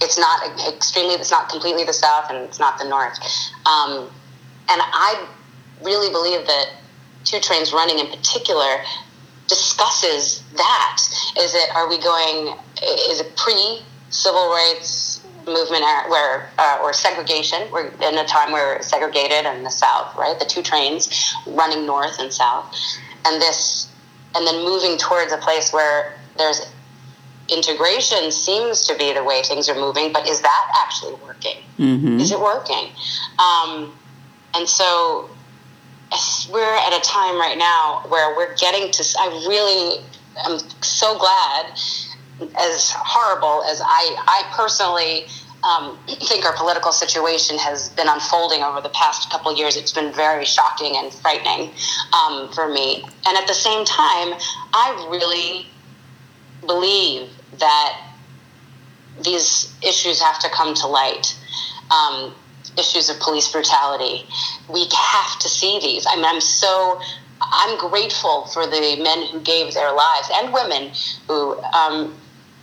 it's 0.00 0.18
not 0.18 0.42
extremely. 0.66 1.14
It's 1.14 1.30
not 1.30 1.48
completely 1.48 1.84
the 1.84 1.92
south, 1.92 2.30
and 2.30 2.38
it's 2.38 2.58
not 2.58 2.78
the 2.78 2.88
north. 2.88 3.18
Um, 3.66 4.10
and 4.68 4.80
I 4.82 5.28
really 5.82 6.10
believe 6.10 6.46
that 6.46 6.70
two 7.24 7.40
trains 7.40 7.72
running 7.72 7.98
in 7.98 8.06
particular 8.06 8.82
discusses 9.46 10.42
that. 10.56 11.02
Is 11.38 11.54
it? 11.54 11.68
Are 11.74 11.88
we 11.88 11.98
going? 11.98 12.56
Is 12.82 13.20
it 13.20 13.36
pre 13.36 13.82
civil 14.16 14.48
rights 14.48 15.20
movement 15.46 15.82
where 16.08 16.50
uh, 16.58 16.78
or 16.82 16.92
segregation. 16.92 17.70
We're 17.70 17.86
in 17.86 18.18
a 18.18 18.24
time 18.24 18.52
where 18.52 18.82
segregated 18.82 19.46
in 19.46 19.62
the 19.62 19.70
South, 19.70 20.16
right? 20.16 20.38
The 20.38 20.44
two 20.44 20.62
trains 20.62 21.34
running 21.46 21.86
north 21.86 22.18
and 22.18 22.32
south, 22.32 22.74
and 23.24 23.40
this, 23.40 23.88
and 24.34 24.46
then 24.46 24.64
moving 24.64 24.98
towards 24.98 25.32
a 25.32 25.38
place 25.38 25.72
where 25.72 26.18
there's 26.36 26.66
integration 27.48 28.32
seems 28.32 28.86
to 28.86 28.96
be 28.96 29.12
the 29.12 29.22
way 29.22 29.42
things 29.42 29.68
are 29.68 29.74
moving. 29.74 30.12
But 30.12 30.26
is 30.26 30.40
that 30.40 30.82
actually 30.82 31.14
working? 31.24 31.58
Mm-hmm. 31.78 32.20
Is 32.20 32.32
it 32.32 32.40
working? 32.40 32.90
Um, 33.38 33.96
and 34.54 34.68
so 34.68 35.30
we're 36.52 36.76
at 36.76 36.92
a 36.92 37.00
time 37.00 37.36
right 37.36 37.56
now 37.58 38.04
where 38.08 38.36
we're 38.36 38.54
getting 38.56 38.90
to. 38.90 39.04
I 39.18 39.44
really 39.48 40.04
am 40.44 40.58
so 40.82 41.18
glad, 41.18 41.78
as 42.58 42.90
horrible 42.90 43.64
as 43.64 43.80
I, 43.80 44.16
I 44.26 44.42
personally 44.54 45.26
um, 45.64 45.98
think 46.28 46.44
our 46.44 46.54
political 46.56 46.92
situation 46.92 47.58
has 47.58 47.88
been 47.90 48.08
unfolding 48.08 48.62
over 48.62 48.80
the 48.80 48.90
past 48.90 49.30
couple 49.30 49.56
years. 49.56 49.76
It's 49.76 49.92
been 49.92 50.12
very 50.12 50.44
shocking 50.44 50.96
and 50.96 51.12
frightening 51.12 51.72
um, 52.12 52.52
for 52.52 52.68
me. 52.68 53.04
And 53.26 53.36
at 53.36 53.46
the 53.46 53.54
same 53.54 53.84
time, 53.84 54.34
I 54.72 55.08
really 55.10 55.66
believe 56.66 57.30
that 57.58 58.02
these 59.22 59.72
issues 59.82 60.20
have 60.20 60.38
to 60.40 60.50
come 60.50 60.74
to 60.74 60.86
light. 60.86 61.36
Um, 61.90 62.34
issues 62.78 63.08
of 63.08 63.18
police 63.20 63.50
brutality. 63.50 64.26
We 64.68 64.86
have 64.94 65.38
to 65.38 65.48
see 65.48 65.78
these. 65.80 66.06
I 66.06 66.16
mean, 66.16 66.24
I'm 66.24 66.40
so 66.40 67.00
I'm 67.40 67.78
grateful 67.78 68.46
for 68.46 68.66
the 68.66 68.96
men 69.02 69.26
who 69.26 69.40
gave 69.40 69.74
their 69.74 69.92
lives 69.92 70.30
and 70.34 70.52
women 70.52 70.92
who 71.28 71.60
um, 71.62 72.14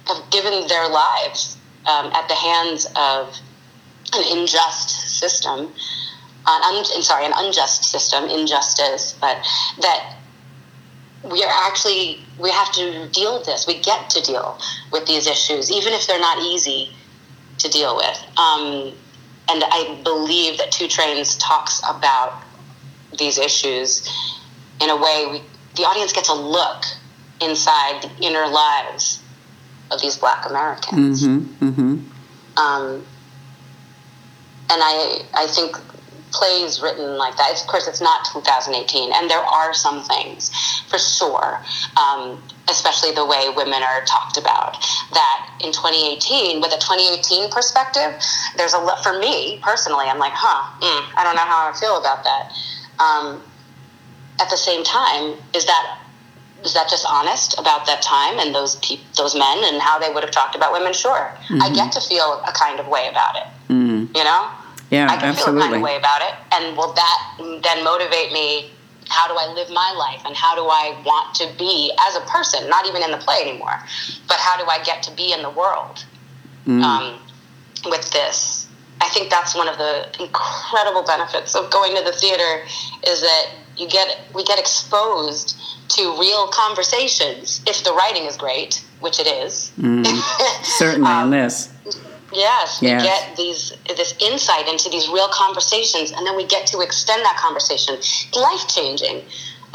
have 0.07 0.29
given 0.31 0.67
their 0.67 0.87
lives 0.89 1.57
um, 1.85 2.11
at 2.13 2.27
the 2.27 2.35
hands 2.35 2.85
of 2.95 3.35
an 4.13 4.37
unjust 4.37 4.89
system. 5.19 5.71
An 6.45 6.75
un- 6.75 7.03
sorry, 7.03 7.25
an 7.25 7.33
unjust 7.35 7.85
system, 7.85 8.25
injustice, 8.25 9.15
but 9.21 9.37
that 9.81 10.17
we 11.23 11.41
are 11.41 11.53
actually 11.67 12.19
we 12.37 12.51
have 12.51 12.71
to 12.73 13.07
deal 13.09 13.37
with 13.37 13.45
this. 13.45 13.65
We 13.65 13.79
get 13.79 14.09
to 14.11 14.21
deal 14.21 14.59
with 14.91 15.05
these 15.07 15.25
issues, 15.25 15.71
even 15.71 15.93
if 15.93 16.05
they're 16.05 16.19
not 16.19 16.39
easy 16.39 16.91
to 17.59 17.69
deal 17.69 17.95
with. 17.95 18.17
Um, 18.37 18.93
and 19.49 19.63
I 19.65 19.99
believe 20.03 20.57
that 20.57 20.71
Two 20.71 20.87
Trains 20.87 21.37
talks 21.37 21.81
about 21.89 22.43
these 23.17 23.37
issues 23.37 24.09
in 24.81 24.89
a 24.89 24.95
way 24.95 25.27
we, 25.31 25.41
the 25.75 25.83
audience 25.83 26.11
gets 26.11 26.29
a 26.29 26.33
look 26.33 26.83
inside 27.41 28.03
the 28.03 28.25
inner 28.25 28.47
lives 28.47 29.22
of 29.91 30.01
these 30.01 30.17
Black 30.17 30.49
Americans. 30.49 31.25
Mm-hmm, 31.25 31.67
mm-hmm. 31.69 32.59
Um, 32.59 33.05
and 34.69 34.81
I, 34.81 35.21
I 35.33 35.47
think 35.47 35.75
plays 36.33 36.81
written 36.81 37.17
like 37.17 37.37
that. 37.37 37.51
Of 37.53 37.67
course, 37.67 37.87
it's 37.87 38.01
not 38.01 38.25
2018, 38.33 39.13
and 39.13 39.29
there 39.29 39.39
are 39.39 39.73
some 39.73 40.03
things 40.03 40.49
for 40.89 40.97
sure, 40.97 41.61
um, 41.95 42.41
especially 42.69 43.11
the 43.11 43.25
way 43.25 43.49
women 43.55 43.81
are 43.83 44.03
talked 44.05 44.37
about. 44.37 44.81
That 45.13 45.59
in 45.61 45.71
2018, 45.71 46.59
with 46.59 46.73
a 46.73 46.77
2018 46.77 47.51
perspective, 47.51 48.19
there's 48.57 48.73
a 48.73 48.79
lot 48.79 49.03
for 49.03 49.17
me 49.19 49.59
personally. 49.61 50.05
I'm 50.07 50.19
like, 50.19 50.33
huh, 50.33 50.73
mm, 50.81 51.17
I 51.17 51.23
don't 51.23 51.35
know 51.35 51.45
how 51.45 51.69
I 51.69 51.73
feel 51.79 51.97
about 51.97 52.23
that. 52.23 52.51
Um, 52.99 53.41
at 54.41 54.49
the 54.49 54.57
same 54.57 54.83
time, 54.83 55.37
is 55.53 55.65
that 55.65 55.99
is 56.63 56.73
that 56.73 56.89
just 56.89 57.05
honest 57.09 57.59
about 57.59 57.85
that 57.85 58.01
time 58.01 58.39
and 58.39 58.53
those 58.55 58.75
pe- 58.77 58.99
those 59.17 59.35
men 59.35 59.63
and 59.65 59.81
how 59.81 59.99
they 59.99 60.11
would 60.13 60.23
have 60.23 60.31
talked 60.31 60.55
about 60.55 60.71
women? 60.71 60.93
Sure, 60.93 61.31
mm-hmm. 61.47 61.61
I 61.61 61.73
get 61.73 61.91
to 61.93 62.01
feel 62.01 62.41
a 62.47 62.51
kind 62.53 62.79
of 62.79 62.87
way 62.87 63.07
about 63.09 63.35
it. 63.35 63.47
Mm. 63.69 64.15
You 64.15 64.23
know, 64.23 64.49
yeah, 64.89 65.07
I 65.09 65.17
can 65.17 65.29
absolutely. 65.29 65.43
feel 65.43 65.57
a 65.57 65.61
kind 65.61 65.75
of 65.75 65.81
way 65.81 65.97
about 65.97 66.21
it, 66.21 66.33
and 66.53 66.77
will 66.77 66.93
that 66.93 67.61
then 67.63 67.83
motivate 67.83 68.31
me? 68.31 68.71
How 69.09 69.27
do 69.27 69.35
I 69.37 69.51
live 69.53 69.69
my 69.69 69.93
life, 69.97 70.21
and 70.25 70.35
how 70.35 70.55
do 70.55 70.63
I 70.63 71.01
want 71.05 71.35
to 71.35 71.47
be 71.57 71.91
as 72.07 72.15
a 72.15 72.21
person? 72.21 72.69
Not 72.69 72.87
even 72.87 73.03
in 73.03 73.11
the 73.11 73.17
play 73.17 73.39
anymore, 73.41 73.77
but 74.27 74.37
how 74.37 74.57
do 74.57 74.63
I 74.69 74.81
get 74.83 75.03
to 75.03 75.11
be 75.11 75.33
in 75.33 75.41
the 75.41 75.49
world 75.49 76.05
mm. 76.65 76.81
um, 76.81 77.19
with 77.85 78.09
this? 78.11 78.67
I 79.01 79.09
think 79.09 79.29
that's 79.29 79.53
one 79.53 79.67
of 79.67 79.77
the 79.77 80.07
incredible 80.19 81.03
benefits 81.03 81.55
of 81.55 81.69
going 81.69 81.95
to 81.97 82.03
the 82.03 82.13
theater 82.13 82.63
is 83.05 83.19
that 83.19 83.47
you 83.77 83.87
get 83.87 84.19
we 84.33 84.43
get 84.43 84.59
exposed 84.59 85.57
to 85.89 86.17
real 86.19 86.47
conversations 86.47 87.61
if 87.67 87.83
the 87.83 87.93
writing 87.93 88.23
is 88.23 88.37
great, 88.37 88.83
which 88.99 89.19
it 89.19 89.27
is. 89.27 89.71
Mm, 89.79 90.05
certainly 90.63 91.09
um, 91.09 91.29
this. 91.29 91.69
Yes, 92.31 92.81
we 92.81 92.87
get 92.87 93.35
these 93.37 93.73
this 93.87 94.15
insight 94.19 94.67
into 94.67 94.89
these 94.89 95.07
real 95.07 95.27
conversations, 95.29 96.11
and 96.11 96.25
then 96.25 96.35
we 96.35 96.45
get 96.45 96.65
to 96.67 96.81
extend 96.81 97.23
that 97.23 97.37
conversation. 97.37 97.97
Life 98.33 98.67
changing 98.67 99.23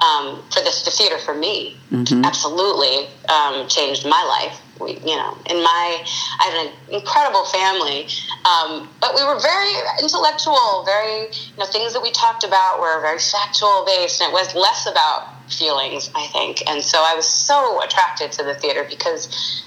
um, 0.01 0.43
for 0.51 0.61
this 0.61 0.85
the 0.85 0.91
theater 0.91 1.19
for 1.19 1.35
me. 1.35 1.77
Mm-hmm. 1.93 2.25
Absolutely 2.25 3.09
um, 3.29 3.69
changed 3.69 4.05
my 4.05 4.23
life. 4.25 4.61
We, 4.81 4.99
you 4.99 5.17
know, 5.17 5.37
in 5.51 5.63
my 5.63 6.05
I 6.41 6.45
had 6.45 6.67
an 6.67 6.73
incredible 6.95 7.45
family, 7.47 8.09
um, 8.45 8.89
but 9.01 9.15
we 9.15 9.25
were 9.25 9.39
very 9.41 9.75
intellectual. 10.01 10.85
Very 10.85 11.29
you 11.33 11.59
know 11.59 11.67
things 11.67 11.93
that 11.93 12.03
we 12.03 12.11
talked 12.11 12.45
about 12.45 12.81
were 12.81 13.01
very 13.01 13.19
factual 13.19 13.85
based, 13.87 14.21
and 14.21 14.31
it 14.31 14.35
was 14.35 14.55
less 14.55 14.87
about 14.87 15.35
feelings, 15.51 16.11
I 16.15 16.27
think. 16.29 16.63
And 16.69 16.83
so 16.83 16.99
I 16.99 17.15
was 17.15 17.27
so 17.27 17.83
attracted 17.83 18.33
to 18.33 18.45
the 18.45 18.55
theater 18.55 18.87
because 18.89 19.65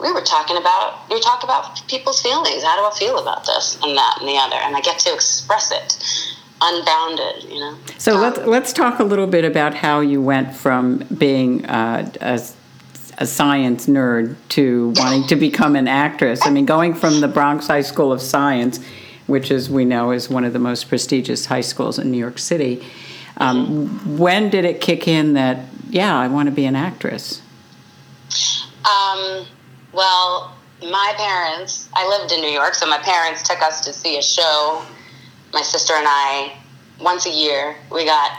we 0.00 0.12
were 0.12 0.22
talking 0.22 0.56
about 0.56 1.08
we 1.10 1.20
talk 1.20 1.44
about 1.44 1.86
people's 1.88 2.20
feelings. 2.20 2.62
How 2.62 2.76
do 2.76 2.82
I 2.82 2.98
feel 2.98 3.18
about 3.18 3.46
this 3.46 3.78
and 3.82 3.96
that 3.96 4.18
and 4.20 4.28
the 4.28 4.36
other? 4.36 4.56
And 4.56 4.76
I 4.76 4.80
get 4.80 4.98
to 5.00 5.14
express 5.14 5.70
it 5.70 5.98
unbounded, 6.60 7.44
you 7.44 7.60
know. 7.60 7.76
So 7.98 8.14
um, 8.16 8.22
let's 8.22 8.38
let's 8.46 8.72
talk 8.72 8.98
a 8.98 9.04
little 9.04 9.26
bit 9.26 9.44
about 9.44 9.74
how 9.74 10.00
you 10.00 10.20
went 10.20 10.54
from 10.54 10.98
being 11.18 11.64
uh, 11.66 12.10
a, 12.20 12.40
a 13.18 13.26
science 13.26 13.86
nerd 13.86 14.36
to 14.50 14.92
wanting 14.96 15.26
to 15.28 15.36
become 15.36 15.76
an 15.76 15.88
actress. 15.88 16.46
I 16.46 16.50
mean, 16.50 16.66
going 16.66 16.94
from 16.94 17.20
the 17.20 17.28
Bronx 17.28 17.66
High 17.66 17.82
School 17.82 18.12
of 18.12 18.20
Science, 18.20 18.80
which, 19.26 19.50
as 19.50 19.70
we 19.70 19.84
know, 19.84 20.10
is 20.10 20.28
one 20.28 20.44
of 20.44 20.52
the 20.52 20.58
most 20.58 20.88
prestigious 20.88 21.46
high 21.46 21.60
schools 21.60 21.98
in 21.98 22.10
New 22.10 22.18
York 22.18 22.38
City. 22.38 22.84
Um. 23.36 24.18
When 24.18 24.50
did 24.50 24.64
it 24.64 24.80
kick 24.80 25.08
in 25.08 25.34
that 25.34 25.58
yeah, 25.90 26.18
I 26.18 26.28
want 26.28 26.48
to 26.48 26.54
be 26.54 26.64
an 26.66 26.76
actress? 26.76 27.40
Um, 28.84 29.46
well, 29.92 30.56
my 30.82 31.14
parents, 31.16 31.88
I 31.94 32.06
lived 32.08 32.32
in 32.32 32.40
New 32.40 32.50
York, 32.50 32.74
so 32.74 32.86
my 32.86 32.98
parents 32.98 33.46
took 33.46 33.62
us 33.62 33.84
to 33.84 33.92
see 33.92 34.18
a 34.18 34.22
show. 34.22 34.84
My 35.52 35.62
sister 35.62 35.94
and 35.94 36.06
I, 36.06 36.52
once 37.00 37.26
a 37.26 37.30
year, 37.30 37.76
we 37.92 38.04
got 38.04 38.32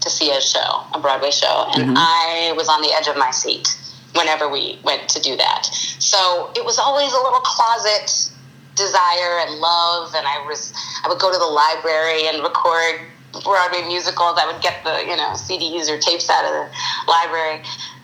to 0.00 0.10
see 0.10 0.30
a 0.30 0.40
show, 0.40 0.84
a 0.94 1.00
Broadway 1.00 1.30
show, 1.30 1.66
and 1.74 1.82
mm-hmm. 1.82 1.94
I 1.96 2.54
was 2.56 2.68
on 2.68 2.82
the 2.82 2.92
edge 2.92 3.08
of 3.08 3.16
my 3.16 3.30
seat 3.30 3.76
whenever 4.14 4.48
we 4.48 4.78
went 4.84 5.08
to 5.10 5.20
do 5.20 5.36
that. 5.36 5.66
So 5.98 6.50
it 6.56 6.64
was 6.64 6.78
always 6.78 7.12
a 7.12 7.16
little 7.16 7.40
closet 7.40 8.30
desire 8.74 9.38
and 9.46 9.60
love, 9.60 10.14
and 10.14 10.26
I 10.26 10.44
was 10.46 10.72
I 11.04 11.08
would 11.08 11.18
go 11.18 11.32
to 11.32 11.38
the 11.38 11.44
library 11.44 12.28
and 12.28 12.42
record 12.42 13.00
Broadway 13.44 13.86
musicals. 13.86 14.38
I 14.38 14.50
would 14.50 14.62
get 14.62 14.84
the 14.84 15.00
you 15.00 15.16
know 15.16 15.32
CDs 15.36 15.88
or 15.88 15.98
tapes 15.98 16.28
out 16.30 16.44
of 16.44 16.52
the 16.52 17.10
library. 17.10 17.62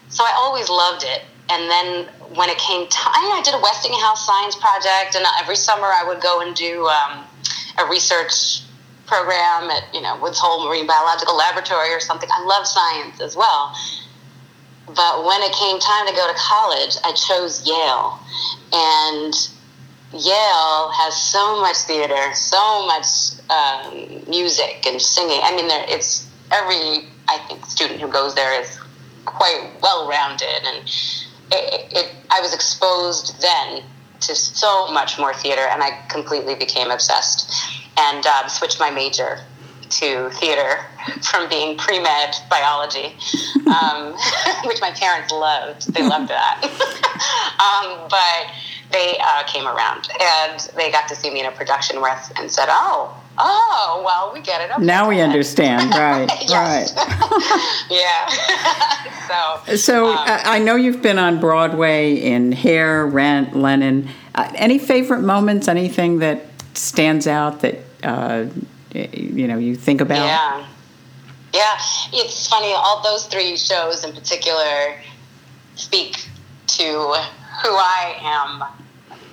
So 0.09 0.25
I 0.25 0.33
always 0.37 0.68
loved 0.68 1.05
it. 1.05 1.23
And 1.51 1.71
then 1.71 2.09
when 2.37 2.51
it 2.51 2.59
came 2.59 2.87
time, 2.88 3.14
I 3.33 3.40
did 3.42 3.55
a 3.55 3.61
Westinghouse 3.61 4.27
science 4.27 4.57
project, 4.57 5.16
and 5.16 5.25
every 5.40 5.57
summer 5.57 5.87
I 5.87 6.05
would 6.07 6.21
go 6.21 6.40
and 6.40 6.55
do 6.55 6.87
um, 6.87 7.25
a 7.79 7.88
research 7.88 8.62
program 9.07 9.71
at 9.71 9.83
you 9.94 10.03
know 10.03 10.18
Woods 10.21 10.38
Hole 10.38 10.68
Marine 10.68 10.87
Biological 10.87 11.37
Laboratory 11.37 11.92
or 11.92 12.01
something. 12.01 12.29
I 12.31 12.44
love 12.44 12.66
science 12.66 13.21
as 13.21 13.37
well. 13.37 13.75
But 14.94 15.24
when 15.24 15.42
it 15.42 15.53
came 15.53 15.79
time 15.79 16.07
to 16.07 16.14
go 16.14 16.27
to 16.27 16.35
college, 16.38 16.96
I 17.05 17.12
chose 17.12 17.66
Yale, 17.66 18.18
and 18.72 19.35
Yale 20.12 20.90
has 20.92 21.14
so 21.14 21.61
much 21.61 21.77
theater, 21.77 22.35
so 22.35 22.87
much 22.87 23.07
um, 23.51 24.24
music 24.29 24.87
and 24.87 25.01
singing. 25.01 25.40
I 25.42 25.55
mean, 25.55 25.68
there, 25.68 25.85
it's 25.88 26.27
every 26.51 27.09
I 27.29 27.38
think 27.46 27.66
student 27.66 28.01
who 28.01 28.09
goes 28.09 28.35
there 28.35 28.59
is 28.61 28.79
quite 29.27 29.70
well 29.83 30.09
rounded 30.09 30.64
and 30.64 30.90
it, 31.53 31.92
it, 31.92 32.12
I 32.31 32.40
was 32.40 32.55
exposed 32.55 33.40
then 33.40 33.83
to 34.20 34.35
so 34.35 34.88
much 34.88 35.18
more 35.18 35.33
theater, 35.33 35.62
and 35.62 35.83
I 35.83 36.03
completely 36.09 36.55
became 36.55 36.90
obsessed. 36.90 37.53
And 37.96 38.24
um, 38.27 38.48
switched 38.48 38.79
my 38.79 38.90
major 38.90 39.40
to 39.90 40.31
theater 40.31 40.85
from 41.22 41.48
being 41.48 41.77
pre 41.77 42.01
med 42.01 42.35
biology, 42.51 43.16
um, 43.66 44.14
which 44.64 44.81
my 44.81 44.92
parents 44.92 45.33
loved. 45.33 45.92
They 45.92 46.03
loved 46.03 46.29
that. 46.29 46.62
um, 47.61 48.09
but 48.09 48.53
they 48.90 49.18
uh, 49.20 49.42
came 49.44 49.66
around 49.66 50.09
and 50.20 50.61
they 50.77 50.90
got 50.90 51.09
to 51.09 51.16
see 51.16 51.31
me 51.31 51.40
in 51.40 51.46
a 51.46 51.53
production 51.53 52.01
with 52.01 52.33
and 52.37 52.51
said, 52.51 52.66
"Oh, 52.68 53.14
oh, 53.38 54.03
well, 54.05 54.33
we 54.33 54.40
get 54.40 54.61
it." 54.61 54.70
Okay, 54.72 54.85
now 54.85 55.09
we 55.09 55.20
understand, 55.20 55.90
right? 55.94 56.29
right. 56.51 56.92
yeah. 57.90 58.29
so, 59.27 59.77
so 59.77 60.09
um, 60.09 60.18
I 60.27 60.59
know 60.59 60.77
you've 60.77 61.03
been 61.03 61.18
on 61.18 61.40
Broadway 61.40 62.14
in 62.14 62.53
Hair, 62.53 63.07
Rent, 63.07 63.57
Lennon. 63.57 64.09
Uh, 64.35 64.51
any 64.55 64.79
favorite 64.79 65.22
moments? 65.22 65.68
Anything 65.68 66.20
that 66.20 66.44
stands 66.74 67.27
out 67.27 67.61
that 67.61 67.79
uh, 68.03 68.46
you 68.94 69.46
know 69.46 69.59
you 69.59 69.74
think 69.77 70.01
about? 70.01 70.27
Yeah. 70.27 70.66
Yeah, 71.55 71.79
it's 72.12 72.46
funny. 72.46 72.72
All 72.74 73.03
those 73.03 73.27
three 73.27 73.57
shows 73.57 74.05
in 74.05 74.12
particular 74.12 74.94
speak 75.77 76.29
to 76.66 76.85
who 76.85 77.70
I 77.70 78.16
am 78.20 78.62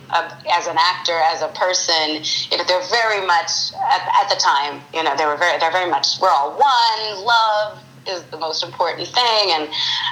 uh, 0.10 0.30
as 0.52 0.68
an 0.68 0.78
actor, 0.80 1.14
as 1.14 1.42
a 1.42 1.50
person, 1.50 2.24
you 2.52 2.58
know, 2.58 2.64
they're 2.66 2.88
very 2.90 3.26
much 3.26 3.74
at, 3.74 4.10
at 4.22 4.30
the 4.30 4.36
time. 4.40 4.82
You 4.94 5.04
know, 5.04 5.16
they 5.18 5.26
were 5.26 5.36
very, 5.36 5.60
they're 5.60 5.72
very 5.72 5.90
much. 5.90 6.20
We're 6.22 6.30
all 6.30 6.52
one. 6.52 7.26
Love 7.26 7.84
is 8.08 8.24
the 8.26 8.38
most 8.38 8.64
important 8.64 9.08
thing, 9.08 9.52
and 9.52 9.64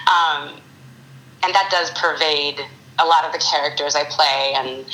um, 0.07 0.59
and 1.43 1.53
that 1.53 1.69
does 1.71 1.91
pervade 1.91 2.59
a 2.99 3.05
lot 3.05 3.25
of 3.25 3.31
the 3.31 3.39
characters 3.39 3.95
I 3.95 4.03
play, 4.05 4.53
and 4.55 4.85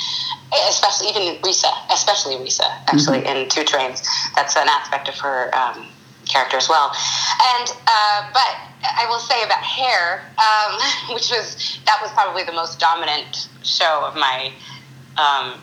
especially 0.68 1.10
even 1.10 1.42
Risa, 1.42 1.70
especially 1.92 2.36
Risa, 2.36 2.68
actually 2.86 3.20
mm-hmm. 3.20 3.44
in 3.44 3.48
Two 3.48 3.64
Trains. 3.64 4.02
That's 4.34 4.56
an 4.56 4.68
aspect 4.68 5.08
of 5.08 5.18
her 5.18 5.54
um, 5.54 5.86
character 6.26 6.56
as 6.56 6.68
well. 6.68 6.92
And 7.56 7.68
uh, 7.86 8.30
but 8.32 8.56
I 8.82 9.06
will 9.08 9.18
say 9.18 9.42
about 9.42 9.62
Hair, 9.62 10.22
um, 10.38 10.80
which 11.14 11.30
was 11.30 11.78
that 11.86 11.98
was 12.02 12.10
probably 12.12 12.44
the 12.44 12.52
most 12.52 12.78
dominant 12.78 13.48
show 13.62 14.04
of 14.04 14.14
my. 14.14 14.52
Um, 15.16 15.60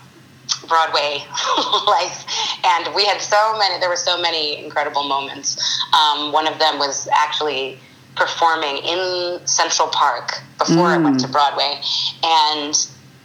Broadway 0.66 1.18
life, 1.86 2.24
and 2.64 2.94
we 2.94 3.04
had 3.04 3.20
so 3.20 3.58
many. 3.58 3.78
There 3.80 3.90
were 3.90 3.96
so 3.96 4.18
many 4.18 4.64
incredible 4.64 5.06
moments. 5.06 5.58
Um, 5.92 6.32
one 6.32 6.46
of 6.46 6.58
them 6.58 6.78
was 6.78 7.06
actually 7.12 7.78
performing 8.18 8.78
in 8.78 9.46
Central 9.46 9.88
Park 9.88 10.42
before 10.58 10.90
mm. 10.90 10.98
it 10.98 11.04
went 11.04 11.20
to 11.20 11.28
Broadway, 11.28 11.80
and 12.24 12.74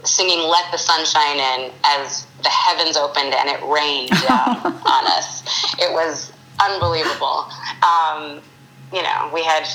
singing 0.03 0.39
"Let 0.39 0.71
the 0.71 0.77
Sun 0.77 1.05
Shine 1.05 1.39
In" 1.39 1.71
as 1.83 2.27
the 2.43 2.49
heavens 2.49 2.95
opened 2.95 3.33
and 3.33 3.49
it 3.49 3.59
rained 3.65 4.09
down 4.27 4.61
on 4.63 5.07
us. 5.17 5.41
It 5.79 5.91
was 5.91 6.31
unbelievable. 6.61 7.49
Um, 7.81 8.41
you 8.93 9.01
know, 9.01 9.31
we 9.33 9.43
had, 9.43 9.67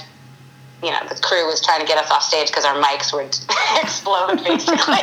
you 0.82 0.90
know, 0.90 1.00
the 1.08 1.20
crew 1.20 1.46
was 1.46 1.60
trying 1.64 1.80
to 1.80 1.86
get 1.86 1.98
us 1.98 2.10
off 2.10 2.22
stage 2.22 2.48
because 2.48 2.64
our 2.64 2.80
mics 2.80 3.12
would 3.12 3.26
explode, 3.82 4.38
basically. 4.44 5.02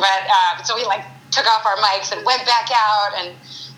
but 0.00 0.22
uh, 0.32 0.62
so 0.62 0.74
we 0.74 0.84
like 0.86 1.04
took 1.30 1.46
off 1.46 1.66
our 1.66 1.76
mics 1.76 2.16
and 2.16 2.24
went 2.24 2.46
back 2.46 2.70
out 2.72 3.12
and 3.18 3.34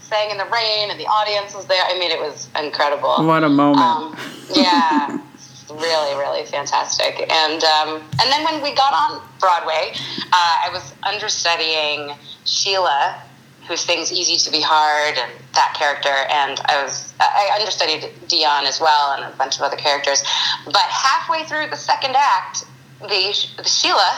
sang 0.09 0.31
in 0.31 0.39
the 0.39 0.47
rain, 0.47 0.91
and 0.91 0.99
the 0.99 1.07
audience 1.07 1.55
was 1.55 1.67
there. 1.67 1.83
I 1.85 1.99
mean, 1.99 2.11
it 2.11 2.21
was 2.21 2.49
incredible. 2.59 3.25
What 3.27 3.45
a 3.45 3.49
moment! 3.49 3.83
Um, 3.83 4.17
yeah. 4.55 5.19
really, 5.71 6.19
really 6.19 6.47
fantastic. 6.47 7.31
And 7.31 7.63
um, 7.63 8.03
and 8.21 8.33
then 8.33 8.45
when 8.45 8.63
we 8.63 8.75
got 8.75 8.93
on 8.93 9.23
Broadway, 9.39 9.93
uh, 10.33 10.55
I 10.65 10.71
was 10.73 10.95
understudying 11.03 12.15
Sheila, 12.45 13.23
who 13.67 13.77
sings 13.77 14.13
"Easy 14.13 14.37
to 14.39 14.51
Be 14.51 14.61
Hard" 14.61 15.19
and 15.19 15.33
that 15.55 15.75
character, 15.79 16.09
and 16.09 16.61
I 16.67 16.83
was 16.83 17.13
I 17.21 17.51
understudied 17.59 18.11
Dionne 18.29 18.65
as 18.65 18.81
well 18.81 19.13
and 19.13 19.25
a 19.33 19.37
bunch 19.37 19.57
of 19.57 19.63
other 19.63 19.77
characters. 19.77 20.23
But 20.65 20.77
halfway 20.77 21.45
through 21.45 21.69
the 21.71 21.77
second 21.77 22.17
act, 22.17 22.65
the, 23.01 23.35
the 23.57 23.69
Sheila 23.69 24.11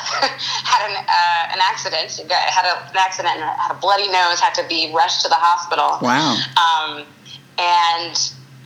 had 0.64 0.88
an 0.88 0.96
uh, 0.96 1.52
an 1.52 1.60
accident. 1.60 2.10
Had 2.30 2.64
a, 2.64 2.90
an 2.90 2.96
accident 2.96 3.36
and 3.36 3.44
had 3.44 3.72
a 3.72 3.78
bloody 3.80 4.08
nose. 4.08 4.40
Had 4.40 4.54
to 4.54 4.66
be 4.68 4.92
rushed 4.94 5.22
to 5.22 5.28
the 5.28 5.36
hospital. 5.36 5.98
Wow. 6.00 6.36
Um, 6.56 7.04
and 7.58 8.16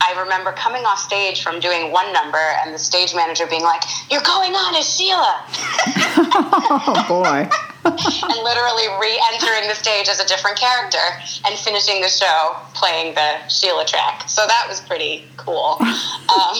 I 0.01 0.21
remember 0.21 0.51
coming 0.53 0.85
off 0.85 0.99
stage 0.99 1.41
from 1.43 1.59
doing 1.59 1.91
one 1.91 2.11
number 2.13 2.41
and 2.63 2.73
the 2.73 2.79
stage 2.79 3.15
manager 3.15 3.45
being 3.47 3.63
like, 3.63 3.81
You're 4.09 4.21
going 4.21 4.53
on 4.53 4.75
as 4.75 4.87
Sheila. 4.87 5.43
oh, 6.87 7.05
boy. 7.07 7.49
and 7.85 8.43
literally 8.43 8.87
re 8.99 9.21
entering 9.33 9.67
the 9.67 9.75
stage 9.75 10.07
as 10.07 10.19
a 10.19 10.27
different 10.27 10.57
character 10.57 11.05
and 11.45 11.57
finishing 11.59 12.01
the 12.01 12.09
show 12.09 12.55
playing 12.73 13.13
the 13.13 13.47
Sheila 13.47 13.85
track. 13.85 14.27
So 14.27 14.45
that 14.47 14.65
was 14.67 14.81
pretty 14.81 15.27
cool. 15.37 15.77
Um, 15.79 16.55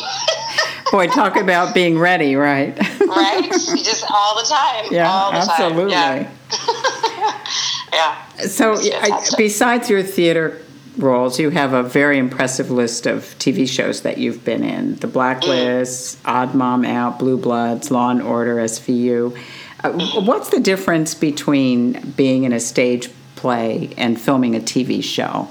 boy, 0.95 1.08
talk 1.08 1.36
about 1.36 1.73
being 1.73 1.99
ready, 1.99 2.36
right? 2.36 2.77
right? 2.99 3.49
Just 3.51 4.05
all 4.10 4.36
the 4.36 4.47
time. 4.47 4.86
Yeah, 4.91 5.12
all 5.12 5.31
the 5.31 5.38
absolutely. 5.39 5.93
Time. 5.93 6.27
Yeah. 6.51 7.45
yeah. 7.93 8.47
So, 8.47 8.75
I, 8.75 9.25
besides 9.38 9.89
your 9.89 10.03
theater 10.03 10.62
roles, 10.97 11.38
you 11.38 11.49
have 11.49 11.73
a 11.73 11.84
very 11.84 12.17
impressive 12.17 12.71
list 12.71 13.05
of 13.08 13.23
TV 13.39 13.67
shows 13.67 14.01
that 14.01 14.17
you've 14.17 14.45
been 14.45 14.63
in 14.63 14.95
The 14.95 15.08
Blacklist, 15.08 16.17
Odd 16.23 16.55
Mom 16.55 16.86
Out, 16.86 17.19
Blue 17.19 17.38
Bloods, 17.38 17.91
Law 17.91 18.12
and 18.12 18.21
Order, 18.21 18.55
SVU. 18.55 19.38
Uh, 19.84 20.21
what's 20.21 20.49
the 20.49 20.62
difference 20.62 21.13
between 21.13 22.12
being 22.12 22.45
in 22.45 22.53
a 22.53 22.60
stage 22.60 23.10
play 23.36 23.89
and 23.97 24.19
filming 24.19 24.55
a 24.55 24.62
TV 24.62 25.03
show? 25.03 25.49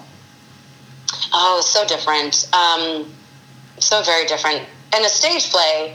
Oh, 1.35 1.61
so 1.61 1.87
different. 1.87 2.49
Um, 2.55 3.13
so 3.79 4.03
very 4.03 4.25
different. 4.25 4.63
In 4.97 5.05
a 5.05 5.09
stage 5.09 5.51
play, 5.51 5.95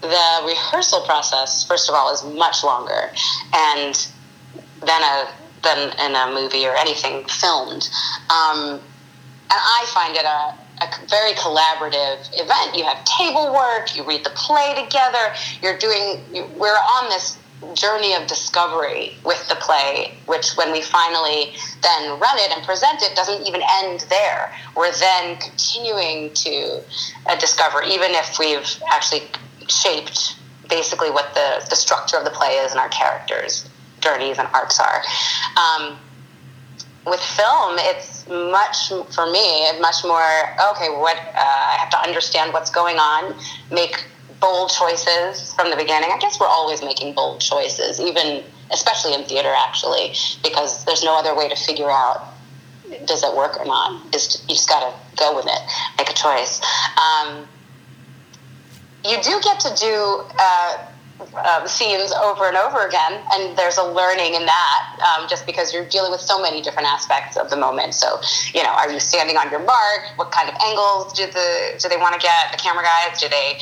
the 0.00 0.42
rehearsal 0.44 1.02
process, 1.02 1.64
first 1.64 1.88
of 1.88 1.94
all, 1.94 2.12
is 2.12 2.24
much 2.24 2.64
longer, 2.64 3.10
and 3.54 3.94
than 4.80 5.02
a 5.02 5.28
than 5.62 5.92
in 6.04 6.16
a 6.16 6.34
movie 6.34 6.66
or 6.66 6.74
anything 6.74 7.24
filmed. 7.26 7.88
Um, 8.30 8.80
and 9.52 9.60
I 9.60 9.84
find 9.88 10.16
it 10.16 10.24
a, 10.24 10.56
a 10.82 11.06
very 11.08 11.34
collaborative 11.34 12.28
event. 12.32 12.76
You 12.76 12.84
have 12.84 13.04
table 13.04 13.52
work, 13.54 13.94
you 13.94 14.02
read 14.02 14.24
the 14.24 14.30
play 14.30 14.74
together, 14.82 15.32
you're 15.62 15.78
doing, 15.78 16.24
you, 16.32 16.46
we're 16.56 16.74
on 16.74 17.08
this 17.10 17.38
journey 17.74 18.14
of 18.14 18.26
discovery 18.26 19.12
with 19.24 19.48
the 19.48 19.54
play, 19.56 20.14
which 20.26 20.52
when 20.52 20.72
we 20.72 20.82
finally 20.82 21.54
then 21.82 22.18
run 22.20 22.38
it 22.38 22.56
and 22.56 22.64
present 22.64 23.02
it 23.02 23.14
doesn't 23.14 23.46
even 23.46 23.62
end 23.82 24.00
there. 24.08 24.52
We're 24.76 24.92
then 24.92 25.36
continuing 25.36 26.32
to 26.34 26.80
uh, 27.26 27.36
discover, 27.38 27.82
even 27.82 28.12
if 28.12 28.38
we've 28.38 28.82
actually 28.90 29.22
shaped 29.68 30.36
basically 30.68 31.10
what 31.10 31.34
the, 31.34 31.64
the 31.70 31.76
structure 31.76 32.16
of 32.16 32.24
the 32.24 32.30
play 32.30 32.54
is 32.54 32.72
and 32.72 32.80
our 32.80 32.88
characters 32.88 33.68
journeys 34.02 34.38
and 34.38 34.48
arcs 34.52 34.80
are. 34.80 35.02
Um, 35.56 35.98
with 37.06 37.20
film, 37.20 37.76
it's 37.78 38.28
much 38.28 38.88
for 38.88 39.30
me 39.30 39.80
much 39.80 40.04
more 40.04 40.22
okay. 40.70 40.88
What 40.88 41.16
uh, 41.16 41.38
I 41.38 41.76
have 41.78 41.90
to 41.90 42.00
understand 42.00 42.52
what's 42.52 42.70
going 42.70 42.96
on, 42.96 43.34
make 43.70 44.04
bold 44.42 44.70
choices 44.70 45.54
from 45.54 45.70
the 45.70 45.76
beginning. 45.76 46.10
I 46.12 46.18
guess 46.18 46.38
we're 46.38 46.46
always 46.46 46.82
making 46.82 47.14
bold 47.14 47.40
choices, 47.40 47.98
even 48.00 48.44
especially 48.70 49.14
in 49.14 49.24
theater, 49.24 49.54
actually, 49.56 50.12
because 50.42 50.84
there's 50.84 51.02
no 51.02 51.16
other 51.18 51.34
way 51.34 51.48
to 51.48 51.56
figure 51.56 51.90
out 51.90 52.28
does 53.06 53.22
it 53.22 53.34
work 53.34 53.58
or 53.58 53.64
not. 53.64 54.12
Just, 54.12 54.42
you 54.50 54.54
just 54.54 54.68
got 54.68 54.80
to 54.80 55.16
go 55.16 55.34
with 55.34 55.46
it, 55.46 55.60
make 55.96 56.10
a 56.10 56.14
choice. 56.14 56.60
Um, 56.98 57.48
you 59.04 59.16
do 59.22 59.40
get 59.42 59.60
to 59.60 59.74
do. 59.80 60.24
Uh, 60.38 60.88
um, 61.36 61.68
scenes 61.68 62.12
over 62.12 62.48
and 62.48 62.56
over 62.56 62.86
again, 62.86 63.20
and 63.32 63.56
there's 63.56 63.78
a 63.78 63.84
learning 63.84 64.34
in 64.34 64.44
that 64.44 64.98
um, 65.00 65.28
just 65.28 65.46
because 65.46 65.72
you're 65.72 65.86
dealing 65.86 66.10
with 66.10 66.20
so 66.20 66.40
many 66.40 66.60
different 66.60 66.88
aspects 66.88 67.36
of 67.36 67.50
the 67.50 67.56
moment. 67.56 67.94
So, 67.94 68.20
you 68.52 68.62
know, 68.62 68.70
are 68.70 68.90
you 68.90 68.98
standing 68.98 69.36
on 69.36 69.50
your 69.50 69.60
mark? 69.60 70.02
What 70.16 70.32
kind 70.32 70.48
of 70.48 70.56
angles 70.66 71.12
do 71.12 71.26
the 71.26 71.78
do 71.78 71.88
they 71.88 71.96
want 71.96 72.14
to 72.14 72.20
get? 72.20 72.50
The 72.50 72.58
camera 72.58 72.82
guys? 72.82 73.20
Do 73.20 73.28
they, 73.28 73.58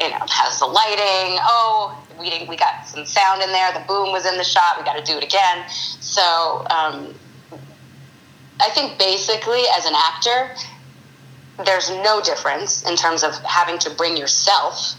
you 0.00 0.10
know, 0.10 0.18
how's 0.28 0.58
the 0.58 0.66
lighting? 0.66 1.38
Oh, 1.42 1.98
we 2.18 2.30
didn't, 2.30 2.48
we 2.48 2.56
got 2.56 2.86
some 2.86 3.06
sound 3.06 3.42
in 3.42 3.50
there. 3.52 3.72
The 3.72 3.84
boom 3.86 4.12
was 4.12 4.26
in 4.26 4.36
the 4.36 4.44
shot. 4.44 4.78
We 4.78 4.84
got 4.84 4.96
to 4.96 5.04
do 5.04 5.18
it 5.18 5.24
again. 5.24 5.64
So, 5.68 6.66
um, 6.70 7.14
I 8.60 8.70
think 8.70 8.98
basically 8.98 9.62
as 9.76 9.86
an 9.86 9.94
actor, 9.94 10.54
there's 11.64 11.90
no 11.90 12.20
difference 12.20 12.82
in 12.82 12.96
terms 12.96 13.22
of 13.22 13.34
having 13.44 13.78
to 13.80 13.90
bring 13.90 14.16
yourself 14.16 14.94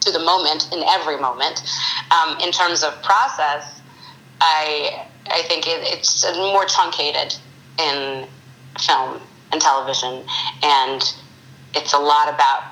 to 0.00 0.10
the 0.10 0.18
moment 0.18 0.68
in 0.72 0.82
every 0.82 1.18
moment. 1.18 1.62
Um, 2.10 2.38
in 2.40 2.52
terms 2.52 2.82
of 2.82 3.02
process, 3.02 3.80
I 4.40 5.06
I 5.30 5.42
think 5.42 5.66
it, 5.66 5.80
it's 5.82 6.24
more 6.36 6.64
truncated 6.64 7.34
in 7.78 8.26
film 8.80 9.20
and 9.52 9.60
television, 9.60 10.24
and 10.62 11.02
it's 11.74 11.92
a 11.92 11.98
lot 11.98 12.32
about 12.32 12.62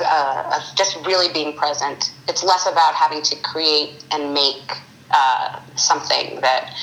uh, 0.00 0.60
just 0.76 0.96
really 1.06 1.32
being 1.32 1.56
present. 1.56 2.12
It's 2.28 2.42
less 2.42 2.66
about 2.66 2.94
having 2.94 3.22
to 3.22 3.36
create 3.36 4.04
and 4.10 4.34
make 4.34 4.78
uh, 5.10 5.60
something 5.76 6.40
that 6.40 6.74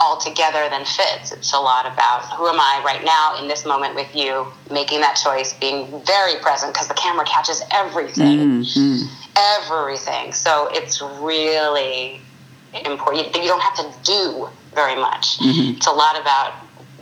all 0.00 0.18
together 0.18 0.68
than 0.68 0.84
fits. 0.84 1.30
It's 1.30 1.52
a 1.52 1.58
lot 1.58 1.86
about 1.86 2.24
who 2.36 2.48
am 2.48 2.58
I 2.58 2.82
right 2.84 3.04
now 3.04 3.40
in 3.40 3.46
this 3.46 3.64
moment 3.64 3.94
with 3.94 4.14
you, 4.16 4.46
making 4.70 5.00
that 5.00 5.14
choice, 5.14 5.54
being 5.54 6.02
very 6.04 6.40
present 6.40 6.72
because 6.72 6.88
the 6.88 6.94
camera 6.94 7.24
catches 7.24 7.62
everything. 7.72 8.62
Mm-hmm 8.62 9.22
everything. 9.36 10.32
So 10.32 10.68
it's 10.72 11.00
really 11.00 12.20
important. 12.84 13.34
You 13.36 13.48
don't 13.48 13.62
have 13.62 13.76
to 13.76 13.92
do 14.04 14.48
very 14.74 14.96
much. 14.96 15.38
Mm-hmm. 15.38 15.76
It's 15.76 15.86
a 15.86 15.92
lot 15.92 16.20
about 16.20 16.54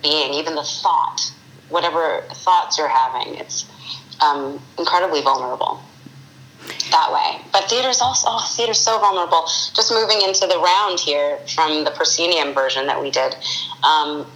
being, 0.02 0.34
even 0.34 0.54
the 0.54 0.62
thought, 0.62 1.32
whatever 1.68 2.22
thoughts 2.32 2.78
you're 2.78 2.88
having. 2.88 3.36
It's 3.36 3.66
um, 4.20 4.60
incredibly 4.78 5.22
vulnerable 5.22 5.80
that 6.90 7.12
way. 7.12 7.40
But 7.52 7.64
theater's 7.70 8.00
also 8.00 8.26
oh, 8.30 8.52
theater's 8.56 8.78
so 8.78 8.98
vulnerable. 8.98 9.44
Just 9.74 9.92
moving 9.92 10.22
into 10.22 10.46
the 10.46 10.58
round 10.58 11.00
here 11.00 11.38
from 11.54 11.84
the 11.84 11.90
proscenium 11.90 12.52
version 12.54 12.86
that 12.86 13.00
we 13.00 13.10
did 13.10 13.34
um, 13.82 14.26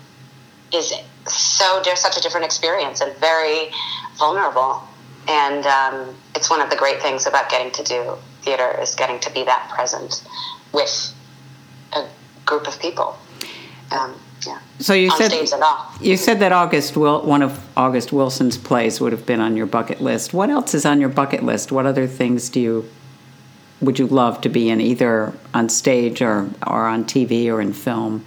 is 0.73 0.93
so 1.27 1.81
there's 1.85 2.01
such 2.01 2.17
a 2.17 2.21
different 2.21 2.47
experience 2.47 3.01
and 3.01 3.15
very 3.17 3.71
vulnerable. 4.17 4.83
And 5.27 5.67
um, 5.67 6.15
it's 6.35 6.51
one 6.51 6.61
of 6.61 6.69
the 6.69 6.77
great 6.77 7.01
things 7.01 7.27
about 7.27 7.51
getting 7.51 7.73
to 7.73 7.83
do 7.83 8.17
theater 8.43 8.79
is 8.81 8.95
getting 8.95 9.19
to 9.21 9.33
be 9.33 9.43
that 9.45 9.71
present 9.75 10.23
with 10.73 11.15
a 11.95 12.07
group 12.45 12.69
of 12.69 12.79
people. 12.79 13.17
Um, 13.91 14.15
yeah. 14.47 14.61
So 14.79 14.95
you 14.95 15.11
said 15.11 15.31
stage 15.31 15.53
at 15.53 15.61
all. 15.61 15.93
you 16.01 16.17
said 16.17 16.41
that 16.41 16.53
August 16.53 16.97
Wil- 16.97 17.23
one 17.23 17.43
of 17.43 17.65
August 17.77 18.13
Wilson's 18.13 18.59
plays 18.59 19.01
would 19.01 19.13
have 19.13 19.27
been 19.27 19.41
on 19.41 19.57
your 19.57 19.67
bucket 19.67 20.01
list. 20.01 20.35
What 20.35 20.51
else 20.51 20.75
is 20.75 20.85
on 20.85 21.01
your 21.01 21.09
bucket 21.09 21.43
list? 21.43 21.73
What 21.73 21.87
other 21.87 22.07
things 22.07 22.49
do 22.49 22.61
you 22.61 22.89
would 23.81 23.99
you 23.99 24.07
love 24.07 24.41
to 24.43 24.49
be 24.49 24.71
in, 24.71 24.81
either 24.81 25.33
on 25.53 25.69
stage 25.69 26.23
or 26.23 26.51
or 26.67 26.87
on 26.87 27.05
TV 27.05 27.47
or 27.53 27.61
in 27.61 27.73
film? 27.73 28.25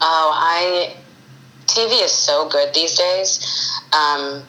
Oh, 0.00 0.32
I 0.34 0.94
TV 1.66 2.04
is 2.04 2.12
so 2.12 2.48
good 2.48 2.74
these 2.74 2.96
days. 2.96 3.80
Um, 3.92 4.42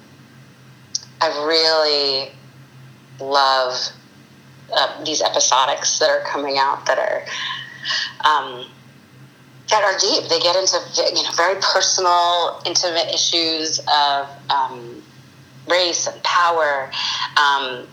I 1.22 1.46
really 1.48 2.32
love 3.20 3.74
uh, 4.74 5.04
these 5.04 5.22
episodics 5.22 6.00
that 6.00 6.10
are 6.10 6.22
coming 6.22 6.58
out 6.58 6.86
that 6.86 7.00
are 7.00 7.24
um, 8.30 8.66
that 9.70 9.84
are 9.84 9.98
deep. 10.00 10.30
They 10.30 10.40
get 10.40 10.56
into 10.56 10.78
you 11.16 11.24
know 11.24 11.32
very 11.36 11.60
personal, 11.62 12.62
intimate 12.66 13.14
issues 13.14 13.80
of 13.80 14.28
um, 14.50 15.02
race 15.68 16.08
and 16.08 16.22
power. 16.24 16.92
Um, 17.38 17.88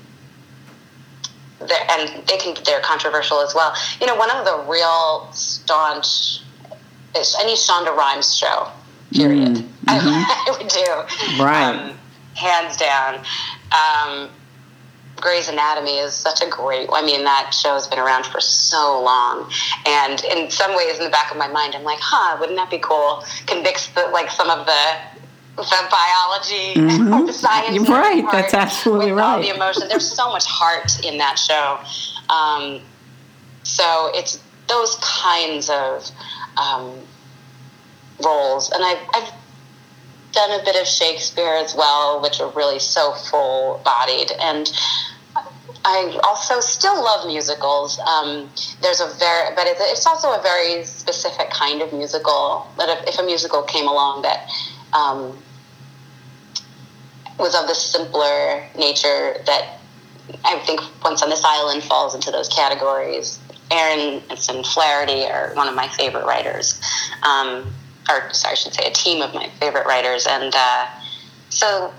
and 1.61 2.27
they 2.27 2.37
can 2.39 2.57
they're 2.65 2.81
controversial 2.81 3.41
as 3.41 3.55
well. 3.55 3.73
You 4.01 4.07
know, 4.07 4.17
one 4.17 4.31
of 4.31 4.45
the 4.45 4.65
real 4.71 5.29
staunch 5.33 6.41
is 7.17 7.37
any 7.41 7.55
Shonda 7.55 7.95
Rhimes 7.97 8.37
show. 8.37 8.69
Period. 9.13 9.65
I, 9.87 10.45
I 10.49 10.57
would 10.59 10.69
do 10.69 11.43
Right. 11.43 11.75
um, 11.75 11.99
hands 12.35 12.77
down. 12.77 13.17
Um, 13.73 14.31
Grey's 15.23 15.49
Anatomy 15.49 15.99
is 15.99 16.15
such 16.15 16.43
a 16.43 16.49
great. 16.49 16.89
I 16.93 17.01
mean, 17.01 17.23
that 17.25 17.55
show 17.55 17.75
has 17.75 17.87
been 17.87 18.01
around 18.01 18.27
for 18.27 18.41
so 18.41 19.01
long, 19.01 19.51
and 19.87 20.23
in 20.25 20.51
some 20.51 20.77
ways, 20.77 20.99
in 20.99 21.05
the 21.05 21.11
back 21.11 21.31
of 21.31 21.37
my 21.39 21.49
mind, 21.49 21.75
I'm 21.77 21.85
like, 21.85 22.01
"Huh, 22.01 22.37
wouldn't 22.41 22.59
that 22.59 22.71
be 22.71 22.79
cool?" 22.79 23.25
Mix 23.63 23.87
the, 23.89 24.09
like 24.13 24.31
some 24.31 24.51
of 24.51 24.67
the 24.67 24.83
the 25.57 25.89
biology, 25.91 27.13
or 27.13 27.27
the 27.27 27.33
science, 27.33 27.75
You're 27.77 27.85
right. 27.85 28.25
That's 28.33 28.53
absolutely 28.53 29.13
with 29.13 29.23
All 29.23 29.37
right. 29.37 29.49
the 29.49 29.55
emotion. 29.55 29.89
There's 29.89 30.11
so 30.11 30.31
much 30.31 30.45
heart 30.47 31.05
in 31.05 31.19
that 31.19 31.39
show. 31.39 31.79
Um, 32.29 32.81
so 33.63 34.11
it's 34.15 34.43
those 34.69 34.97
kinds 34.97 35.71
of 35.71 36.11
um, 36.57 36.99
roles, 38.25 38.73
and 38.73 38.83
I've, 38.85 38.99
I've 39.15 39.33
done 40.33 40.61
a 40.61 40.65
bit 40.65 40.81
of 40.81 40.87
Shakespeare 40.87 41.55
as 41.55 41.77
well, 41.77 42.21
which 42.23 42.41
are 42.41 42.51
really 42.51 42.79
so 42.79 43.13
full 43.13 43.81
bodied. 43.85 44.33
And 44.41 44.71
I 45.85 46.21
also 46.23 46.61
still 46.61 47.03
love 47.03 47.27
musicals. 47.27 47.99
Um, 47.99 48.49
there's 48.83 49.01
a 49.01 49.09
very, 49.18 49.55
but 49.55 49.66
it's, 49.66 49.81
it's 49.81 50.07
also 50.07 50.29
a 50.33 50.40
very 50.42 50.85
specific 50.85 51.51
kind 51.51 51.83
of 51.83 51.92
musical. 51.92 52.68
That 52.79 52.88
if, 52.88 53.14
if 53.14 53.18
a 53.18 53.23
musical 53.23 53.62
came 53.62 53.88
along 53.88 54.23
that 54.23 54.49
um, 54.92 55.37
was 57.38 57.55
of 57.55 57.66
the 57.66 57.75
simpler 57.75 58.64
nature, 58.79 59.42
that 59.47 59.79
I 60.45 60.59
think 60.61 60.81
Once 61.03 61.23
on 61.23 61.31
This 61.31 61.45
Island 61.45 61.83
falls 61.83 62.14
into 62.14 62.31
those 62.31 62.49
categories. 62.49 63.40
Ahrens 63.71 64.49
and 64.49 64.64
Flaherty 64.64 65.25
are 65.25 65.53
one 65.55 65.66
of 65.66 65.75
my 65.75 65.88
favorite 65.88 66.27
writers. 66.27 66.81
Um, 67.23 67.73
or 68.09 68.33
sorry, 68.33 68.53
I 68.53 68.55
should 68.55 68.75
say 68.75 68.87
a 68.87 68.92
team 68.92 69.23
of 69.23 69.35
my 69.35 69.49
favorite 69.61 69.87
writers, 69.87 70.27
and 70.29 70.53
uh, 70.55 70.87
so 71.49 71.92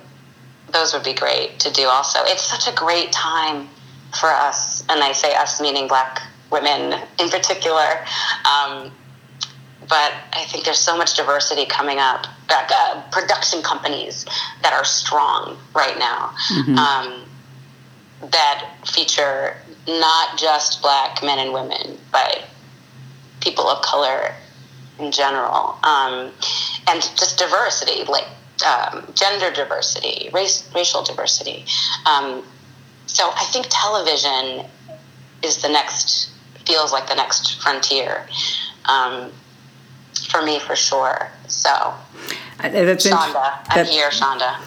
those 0.71 0.93
would 0.93 1.03
be 1.03 1.13
great 1.13 1.59
to 1.59 1.71
do. 1.71 1.87
Also, 1.87 2.19
it's 2.23 2.43
such 2.43 2.67
a 2.67 2.75
great 2.75 3.11
time 3.11 3.69
for 4.19 4.29
us, 4.29 4.81
and 4.89 5.03
I 5.03 5.11
say 5.11 5.35
us 5.35 5.61
meaning 5.61 5.87
Black 5.87 6.21
women 6.51 6.99
in 7.19 7.29
particular. 7.29 8.05
Um, 8.45 8.91
but 9.89 10.13
I 10.31 10.45
think 10.47 10.63
there's 10.63 10.79
so 10.79 10.97
much 10.97 11.17
diversity 11.17 11.65
coming 11.65 11.99
up. 11.99 12.25
Uh, 12.49 12.67
uh, 12.69 13.01
production 13.11 13.61
companies 13.61 14.25
that 14.61 14.71
are 14.73 14.85
strong 14.85 15.57
right 15.75 15.97
now. 15.99 16.33
Um, 16.77 17.25
that 18.31 18.69
feature 18.85 19.57
not 19.87 20.37
just 20.37 20.81
black 20.81 21.21
men 21.21 21.39
and 21.39 21.53
women, 21.53 21.97
but 22.11 22.45
people 23.41 23.67
of 23.67 23.83
color 23.83 24.33
in 24.99 25.11
general, 25.11 25.77
um, 25.83 26.31
and 26.87 27.01
just 27.01 27.37
diversity, 27.37 28.03
like 28.05 28.27
um, 28.65 29.11
gender 29.15 29.51
diversity, 29.51 30.29
race, 30.31 30.69
racial 30.73 31.03
diversity. 31.03 31.65
Um, 32.05 32.43
so 33.05 33.31
I 33.35 33.43
think 33.51 33.67
television 33.69 34.65
is 35.43 35.61
the 35.61 35.69
next, 35.69 36.31
feels 36.65 36.91
like 36.91 37.07
the 37.07 37.15
next 37.15 37.61
frontier 37.61 38.27
um, 38.85 39.31
for 40.29 40.41
me, 40.41 40.59
for 40.59 40.75
sure. 40.75 41.29
So, 41.47 41.93
That's 42.59 43.05
Shonda, 43.05 43.59
I'm 43.69 43.85
here, 43.85 44.09
Shonda. 44.09 44.57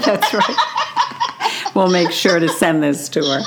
That's 0.04 0.34
right. 0.34 1.74
we'll 1.74 1.90
make 1.90 2.10
sure 2.10 2.38
to 2.38 2.48
send 2.48 2.82
this 2.82 3.08
to 3.10 3.24
her. 3.24 3.42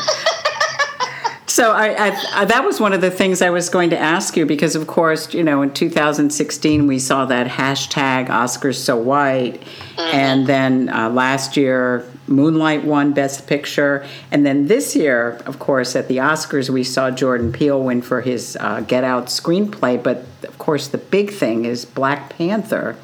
So 1.47 1.73
I, 1.73 2.07
I, 2.07 2.23
I, 2.35 2.45
that 2.45 2.63
was 2.63 2.79
one 2.79 2.93
of 2.93 3.01
the 3.01 3.11
things 3.11 3.41
I 3.41 3.49
was 3.49 3.67
going 3.67 3.89
to 3.89 3.97
ask 3.97 4.37
you 4.37 4.45
because, 4.45 4.75
of 4.75 4.87
course, 4.87 5.33
you 5.33 5.43
know, 5.43 5.61
in 5.61 5.73
2016 5.73 6.87
we 6.87 6.99
saw 6.99 7.25
that 7.25 7.47
hashtag 7.47 8.27
Oscars 8.27 8.75
so 8.75 8.95
white, 8.95 9.61
and 9.97 10.47
then 10.47 10.87
uh, 10.87 11.09
last 11.09 11.57
year 11.57 12.05
Moonlight 12.29 12.85
won 12.85 13.11
Best 13.13 13.47
Picture, 13.47 14.05
and 14.31 14.45
then 14.45 14.67
this 14.67 14.95
year, 14.95 15.39
of 15.45 15.59
course, 15.59 15.95
at 15.95 16.07
the 16.07 16.17
Oscars 16.17 16.69
we 16.69 16.83
saw 16.83 17.11
Jordan 17.11 17.51
Peele 17.51 17.81
win 17.81 18.01
for 18.01 18.21
his 18.21 18.57
uh, 18.59 18.81
Get 18.81 19.03
Out 19.03 19.25
screenplay. 19.27 20.01
But 20.01 20.25
of 20.43 20.57
course, 20.57 20.87
the 20.87 20.97
big 20.97 21.31
thing 21.31 21.65
is 21.65 21.85
Black 21.85 22.29
Panther 22.29 22.95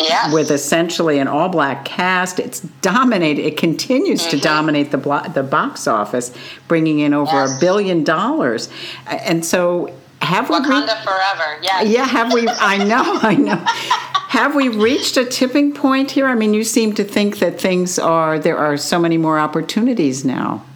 Yes. 0.00 0.32
with 0.32 0.52
essentially 0.52 1.18
an 1.18 1.26
all 1.26 1.48
black 1.48 1.84
cast. 1.84 2.38
It's 2.38 2.60
dominated. 2.60 3.42
It 3.44 3.56
continues 3.56 4.20
Mm-hmm. 4.22 4.30
to 4.30 4.40
dominate 4.40 4.90
the 4.92 4.98
blo- 4.98 5.26
the 5.34 5.42
box 5.42 5.88
office, 5.88 6.32
bringing 6.68 7.00
in 7.00 7.12
over 7.12 7.36
a 7.36 7.48
Yes. 7.48 7.58
billion 7.60 8.04
dollars. 8.04 8.68
And 9.08 9.44
so, 9.44 9.92
have 10.22 10.48
we? 10.50 10.54
Wakanda 10.56 11.02
forever. 11.02 11.58
Yes. 11.62 11.88
yeah, 11.88 12.06
have 12.06 12.32
we? 12.32 12.46
I 12.48 12.84
know, 12.84 13.02
I 13.22 13.34
know. 13.34 13.64
have 14.28 14.54
we 14.54 14.68
reached 14.68 15.16
a 15.16 15.24
tipping 15.24 15.72
point 15.72 16.10
here? 16.10 16.26
I 16.26 16.34
mean, 16.34 16.52
you 16.52 16.62
seem 16.62 16.94
to 16.96 17.02
think 17.02 17.38
that 17.38 17.58
things 17.58 17.98
are 17.98 18.38
there 18.38 18.58
are 18.58 18.76
so 18.76 18.98
many 18.98 19.16
more 19.16 19.38
opportunities 19.38 20.22
now. 20.22 20.66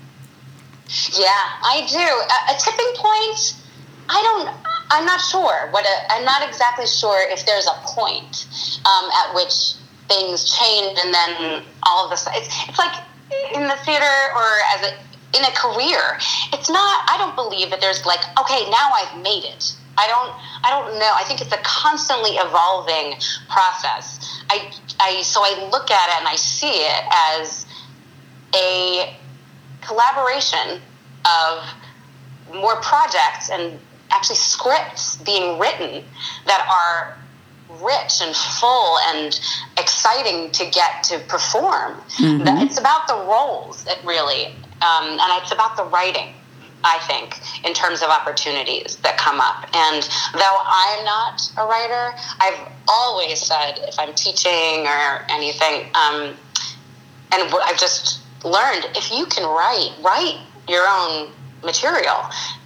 Yeah, 1.12 1.28
I 1.28 1.86
do. 1.86 1.98
A, 1.98 2.54
a 2.54 2.58
tipping 2.58 2.92
point. 2.96 3.56
I 4.08 4.22
don't. 4.24 4.56
I'm 4.90 5.04
not 5.04 5.20
sure. 5.20 5.68
What 5.70 5.84
I'm 6.08 6.24
not 6.24 6.48
exactly 6.48 6.86
sure 6.86 7.28
if 7.30 7.44
there's 7.44 7.66
a 7.66 7.76
point 7.84 8.46
um, 8.86 9.10
at 9.12 9.34
which 9.34 9.74
things 10.08 10.56
change, 10.56 10.98
and 11.04 11.12
then 11.12 11.62
all 11.82 12.06
of 12.06 12.12
a 12.12 12.16
sudden, 12.16 12.40
it's, 12.40 12.48
it's 12.68 12.78
like 12.78 13.04
in 13.54 13.68
the 13.68 13.76
theater 13.84 14.16
or 14.34 14.48
as 14.76 14.88
a 14.88 15.36
in 15.36 15.44
a 15.44 15.52
career. 15.52 16.18
It's 16.54 16.70
not. 16.70 17.04
I 17.10 17.16
don't 17.18 17.36
believe 17.36 17.68
that 17.68 17.82
there's 17.82 18.06
like, 18.06 18.20
okay, 18.40 18.64
now 18.70 18.92
I've 18.96 19.22
made 19.22 19.44
it. 19.44 19.76
I 19.96 20.06
don't. 20.08 20.32
I 20.64 20.70
don't 20.70 20.98
know. 20.98 21.12
I 21.14 21.24
think 21.24 21.40
it's 21.40 21.52
a 21.52 21.62
constantly 21.62 22.32
evolving 22.32 23.14
process. 23.48 24.42
I. 24.48 24.72
I. 25.00 25.22
So 25.22 25.40
I 25.42 25.68
look 25.70 25.90
at 25.90 26.08
it 26.08 26.18
and 26.18 26.28
I 26.28 26.36
see 26.36 26.70
it 26.70 27.04
as 27.38 27.66
a 28.54 29.16
collaboration 29.80 30.80
of 31.24 31.64
more 32.54 32.76
projects 32.76 33.50
and 33.50 33.78
actually 34.10 34.36
scripts 34.36 35.16
being 35.18 35.58
written 35.58 36.04
that 36.46 36.66
are 36.68 37.16
rich 37.80 38.20
and 38.20 38.34
full 38.36 38.98
and 39.08 39.40
exciting 39.78 40.50
to 40.52 40.64
get 40.70 41.02
to 41.04 41.18
perform. 41.20 42.00
That 42.44 42.62
It's 42.62 42.78
about 42.78 43.08
the 43.08 43.14
roles, 43.14 43.86
it 43.86 43.98
really, 44.04 44.46
um, 44.82 45.18
and 45.18 45.42
it's 45.42 45.52
about 45.52 45.76
the 45.76 45.84
writing. 45.84 46.34
I 46.84 46.98
think 47.06 47.40
in 47.66 47.74
terms 47.74 48.02
of 48.02 48.08
opportunities 48.08 48.96
that 48.96 49.16
come 49.16 49.40
up, 49.40 49.64
and 49.74 50.02
though 50.34 50.58
I'm 50.66 51.04
not 51.04 51.40
a 51.58 51.66
writer, 51.66 52.16
I've 52.40 52.68
always 52.88 53.40
said 53.40 53.78
if 53.88 53.98
I'm 53.98 54.14
teaching 54.14 54.86
or 54.86 55.24
anything, 55.30 55.86
um, 55.94 56.34
and 57.32 57.54
I've 57.64 57.78
just 57.78 58.20
learned 58.44 58.86
if 58.96 59.10
you 59.10 59.26
can 59.26 59.44
write, 59.44 59.92
write 60.02 60.38
your 60.68 60.84
own 60.88 61.30
material 61.62 62.18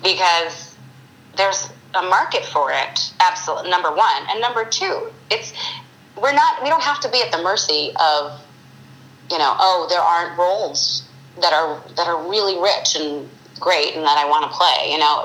because 0.03 0.77
there's 1.37 1.69
a 1.95 2.03
market 2.03 2.45
for 2.45 2.71
it. 2.73 3.13
Absolutely, 3.21 3.71
number 3.71 3.91
one, 3.91 4.23
and 4.31 4.41
number 4.41 4.65
two, 4.65 5.11
it's 5.31 5.53
we're 6.21 6.33
not 6.33 6.63
we 6.63 6.69
don't 6.69 6.83
have 6.83 7.01
to 7.01 7.11
be 7.11 7.21
at 7.21 7.31
the 7.31 7.43
mercy 7.43 7.93
of 8.01 8.41
you 9.31 9.39
know 9.39 9.55
oh 9.59 9.87
there 9.91 10.01
aren't 10.01 10.39
roles 10.39 11.07
that 11.41 11.53
are 11.53 11.83
that 11.97 12.07
are 12.07 12.29
really 12.29 12.61
rich 12.61 12.97
and 12.97 13.29
great 13.59 13.95
and 13.95 14.05
that 14.05 14.19
I 14.19 14.29
want 14.29 14.51
to 14.51 14.57
play. 14.57 14.91
You 14.93 14.99
know, 14.99 15.25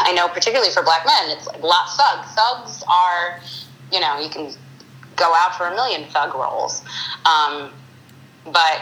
I 0.00 0.12
know 0.14 0.28
particularly 0.28 0.72
for 0.72 0.82
black 0.82 1.04
men, 1.06 1.36
it's 1.36 1.46
like 1.46 1.62
lot 1.62 1.88
thugs. 1.96 2.28
Thugs 2.34 2.84
are, 2.88 3.40
you 3.92 4.00
know, 4.00 4.20
you 4.20 4.28
can 4.28 4.52
go 5.16 5.32
out 5.36 5.54
for 5.56 5.66
a 5.66 5.74
million 5.74 6.08
thug 6.10 6.34
roles, 6.34 6.82
um, 7.24 7.70
but 8.46 8.80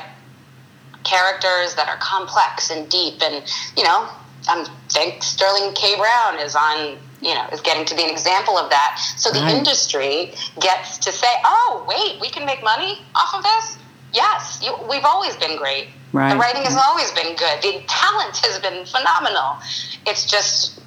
characters 1.05 1.75
that 1.75 1.89
are 1.89 1.97
complex 1.99 2.71
and 2.71 2.89
deep 2.91 3.23
and 3.23 3.45
you 3.77 3.85
know, 3.85 4.09
I 4.49 4.67
think 4.89 5.23
Sterling 5.23 5.73
K. 5.75 5.97
Brown 5.97 6.39
is 6.39 6.55
on 6.55 6.99
you 7.21 7.35
know 7.35 7.47
is 7.53 7.61
getting 7.61 7.85
to 7.87 7.95
be 7.95 8.05
an 8.05 8.11
example 8.11 8.57
of 8.59 8.71
that. 8.71 9.01
So 9.17 9.31
the 9.31 9.41
Right. 9.41 9.57
industry 9.57 10.35
gets 10.61 10.99
to 10.99 11.13
say, 11.13 11.29
"Oh, 11.45 11.85
wait, 11.89 12.21
we 12.21 12.29
can 12.31 12.45
make 12.47 12.63
money 12.63 13.05
off 13.15 13.35
of 13.35 13.43
this." 13.43 13.77
Yes, 14.13 14.61
you, 14.63 14.75
we've 14.89 15.05
always 15.05 15.37
been 15.37 15.57
great. 15.57 15.89
Right. 16.13 16.33
The 16.33 16.39
writing 16.39 16.63
has 16.63 16.77
always 16.77 17.11
been 17.13 17.37
good. 17.37 17.63
The 17.63 17.85
talent 17.87 18.37
has 18.45 18.59
been 18.59 18.85
phenomenal. 18.85 19.59
It's 20.07 20.27
just 20.27 20.81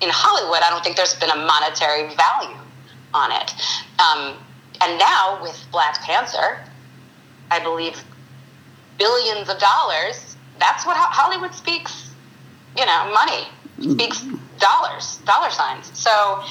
in 0.00 0.08
Hollywood, 0.10 0.60
I 0.62 0.70
don't 0.70 0.84
think 0.84 0.96
there's 0.96 1.14
been 1.14 1.30
a 1.30 1.36
monetary 1.36 2.14
value 2.14 2.56
on 3.14 3.32
it. 3.32 3.52
Um, 3.98 4.36
and 4.80 4.98
now 4.98 5.40
with 5.42 5.66
Black 5.72 6.00
Panther, 6.02 6.60
I 7.50 7.60
believe 7.60 8.02
billions 8.98 9.48
of 9.48 9.58
dollars. 9.58 10.36
That's 10.58 10.84
what 10.86 10.96
Hollywood 10.96 11.54
speaks. 11.54 12.10
You 12.76 12.84
know, 12.86 13.12
money 13.12 13.48
speaks 13.92 14.22
dollars, 14.58 15.18
dollar 15.24 15.50
signs. 15.50 15.90
So, 15.98 16.42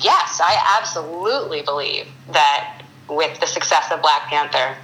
yes, 0.00 0.40
I 0.42 0.78
absolutely 0.80 1.62
believe 1.62 2.06
that 2.32 2.82
with 3.08 3.38
the 3.40 3.46
success 3.46 3.90
of 3.92 4.00
Black 4.00 4.22
Panther, 4.22 4.76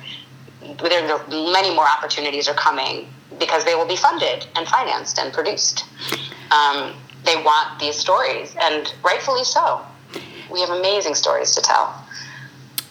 there 0.61 1.13
are 1.13 1.29
many 1.29 1.75
more 1.75 1.87
opportunities 1.89 2.49
are 2.49 2.55
coming 2.55 3.07
because 3.39 3.65
they 3.65 3.75
will 3.75 3.87
be 3.87 3.97
funded 3.97 4.47
and 4.57 4.67
financed 4.69 5.19
and 5.19 5.33
produced. 5.33 5.85
Um, 6.51 6.95
they 7.25 7.37
want 7.37 7.79
these 7.79 7.97
stories, 7.97 8.55
and 8.61 8.93
rightfully 9.05 9.45
so. 9.45 9.81
We 10.51 10.61
have 10.61 10.71
amazing 10.71 11.15
stories 11.15 11.55
to 11.55 11.61
tell. 11.61 12.05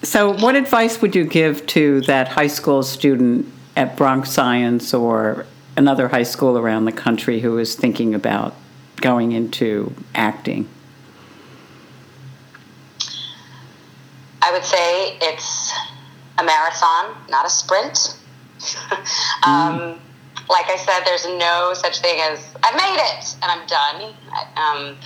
So, 0.02 0.34
what 0.34 0.56
advice 0.56 1.02
would 1.02 1.16
you 1.16 1.26
give 1.26 1.66
to 1.68 2.02
that 2.02 2.30
high 2.30 2.48
school 2.48 2.84
student 2.84 3.52
at 3.76 3.98
Bronx 3.98 4.32
Science 4.32 4.94
or 4.94 5.46
another 5.76 6.08
high 6.08 6.24
school 6.24 6.58
around 6.58 6.86
the 6.86 6.92
country 6.92 7.42
who 7.42 7.58
is 7.58 7.76
thinking 7.76 8.14
about 8.14 8.56
going 9.02 9.32
into 9.32 9.94
acting? 10.16 10.70
I 14.42 14.52
would 14.52 14.64
say 14.64 15.18
it's 15.22 15.74
a 16.40 16.44
marathon, 16.44 17.16
not 17.30 17.46
a 17.46 17.50
sprint. 17.50 18.18
um, 19.44 20.00
like 20.50 20.66
I 20.70 20.78
said, 20.78 21.04
there's 21.06 21.26
no 21.26 21.74
such 21.74 22.00
thing 22.00 22.20
as 22.22 22.56
I 22.64 22.72
made 22.72 23.00
it 23.00 23.36
and 23.42 23.52
I'm 23.52 23.68
done. 23.68 24.14
I, 24.32 24.42
um, 24.56 24.98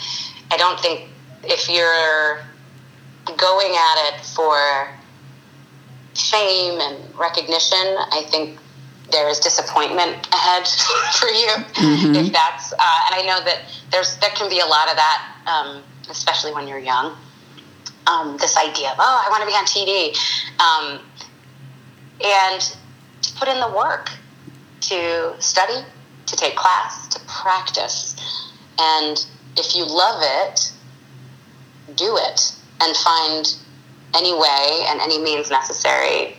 I 0.52 0.58
don't 0.58 0.80
think 0.80 1.10
if 1.43 1.69
you're 1.69 2.41
going 3.38 3.76
at 3.76 4.13
it 4.13 4.26
for 4.26 4.89
fame 6.15 6.80
and 6.80 7.15
recognition, 7.15 7.98
I 8.12 8.26
think 8.30 8.60
there 9.12 9.30
is 9.30 9.39
disappointment 9.39 10.28
ahead 10.34 10.67
for 11.19 11.28
you 11.28 11.50
if 12.19 12.32
that's. 12.32 12.74
Uh, 12.74 13.06
and 13.06 13.15
I 13.15 13.24
know 13.26 13.43
that 13.43 13.62
there's 13.91 14.17
there 14.17 14.32
can 14.32 14.50
be 14.50 14.60
a 14.60 14.65
lot 14.65 14.89
of 14.89 14.96
that, 14.96 15.36
um, 15.46 15.84
especially 16.10 16.54
when 16.54 16.67
you're 16.67 16.80
young. 16.80 17.17
Um, 18.06 18.38
this 18.38 18.58
idea 18.58 18.91
of 18.91 18.98
oh, 19.00 19.24
I 19.26 19.30
want 19.30 19.41
to 19.41 19.48
be 19.48 19.54
on 19.54 19.65
TV, 19.65 20.12
um, 20.60 21.00
and 22.23 22.75
to 23.21 23.33
put 23.33 23.47
in 23.47 23.59
the 23.59 23.69
work, 23.69 24.09
to 24.81 25.36
study, 25.39 25.86
to 26.25 26.36
take 26.36 26.55
class, 26.55 27.07
to 27.09 27.19
practice, 27.27 28.15
and 28.79 29.25
if 29.57 29.75
you 29.75 29.86
love 29.86 30.21
it, 30.21 30.71
do 31.95 32.17
it 32.17 32.55
and 32.81 32.95
find 32.97 33.55
any 34.15 34.33
way 34.33 34.86
and 34.88 35.01
any 35.01 35.19
means 35.19 35.49
necessary, 35.49 36.36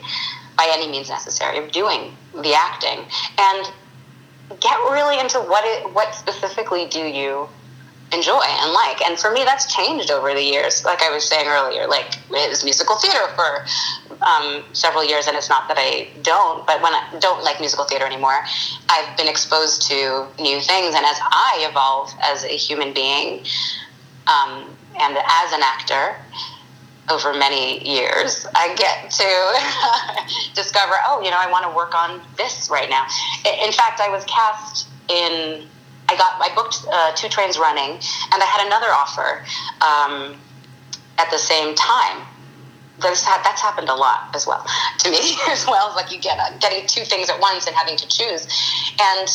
by 0.56 0.70
any 0.72 0.90
means 0.90 1.08
necessary, 1.08 1.58
of 1.58 1.70
doing 1.72 2.16
the 2.34 2.54
acting, 2.54 3.04
and 3.38 3.70
get 4.60 4.76
really 4.90 5.18
into 5.18 5.38
what 5.38 5.64
it, 5.64 5.92
what 5.94 6.14
specifically 6.14 6.86
do 6.86 7.00
you 7.00 7.48
enjoy 8.12 8.42
and 8.42 8.72
like. 8.72 9.02
And 9.02 9.18
for 9.18 9.32
me, 9.32 9.44
that's 9.44 9.74
changed 9.74 10.10
over 10.10 10.32
the 10.34 10.42
years. 10.42 10.84
Like 10.84 11.02
I 11.02 11.10
was 11.10 11.28
saying 11.28 11.46
earlier, 11.48 11.86
like 11.86 12.16
it 12.30 12.50
was 12.50 12.62
musical 12.64 12.96
theater 12.96 13.26
for 13.34 13.64
um, 14.22 14.64
several 14.72 15.05
years, 15.05 15.27
and 15.27 15.37
it's 15.37 15.48
not 15.48 15.68
that 15.68 15.77
I 15.79 16.09
don't, 16.22 16.66
but 16.66 16.83
when 16.83 16.94
I 16.94 17.18
don't 17.20 17.42
like 17.42 17.61
musical 17.61 17.85
theater 17.85 18.07
anymore, 18.07 18.40
I've 18.88 19.16
been 19.16 19.29
exposed 19.29 19.83
to 19.88 20.27
new 20.38 20.61
things, 20.61 20.94
and 20.94 21.05
as 21.05 21.18
I 21.20 21.66
evolve 21.70 22.12
as 22.22 22.44
a 22.44 22.57
human 22.57 22.92
being 22.92 23.44
um, 24.27 24.77
and 24.98 25.16
as 25.16 25.53
an 25.53 25.61
actor 25.62 26.16
over 27.11 27.35
many 27.35 27.87
years, 27.87 28.46
I 28.55 28.74
get 28.74 29.11
to 29.11 30.55
discover, 30.55 30.94
oh, 31.07 31.22
you 31.22 31.31
know, 31.31 31.38
I 31.38 31.50
want 31.50 31.64
to 31.64 31.77
work 31.77 31.94
on 31.94 32.20
this 32.37 32.70
right 32.70 32.88
now. 32.88 33.07
In 33.64 33.72
fact, 33.72 34.00
I 34.00 34.09
was 34.09 34.24
cast 34.24 34.88
in. 35.09 35.66
I 36.07 36.16
got 36.16 36.40
I 36.40 36.55
booked 36.55 36.85
uh, 36.90 37.12
two 37.16 37.29
trains 37.29 37.59
running, 37.59 37.92
and 37.92 38.42
I 38.42 38.44
had 38.44 38.66
another 38.66 38.88
offer 38.88 39.42
um, 39.81 40.38
at 41.18 41.31
the 41.31 41.38
same 41.38 41.74
time. 41.74 42.27
There's 43.00 43.22
ha- 43.22 43.40
that's 43.42 43.61
happened 43.61 43.88
a 43.88 43.94
lot 43.94 44.30
as 44.35 44.46
well 44.46 44.64
to 45.00 45.11
me 45.11 45.37
as 45.48 45.66
well. 45.66 45.92
Like 45.94 46.12
you 46.12 46.20
get 46.20 46.38
uh, 46.38 46.57
getting 46.59 46.87
two 46.87 47.04
things 47.04 47.28
at 47.28 47.40
once 47.40 47.66
and 47.66 47.74
having 47.74 47.96
to 47.96 48.07
choose, 48.09 48.46
and 49.00 49.28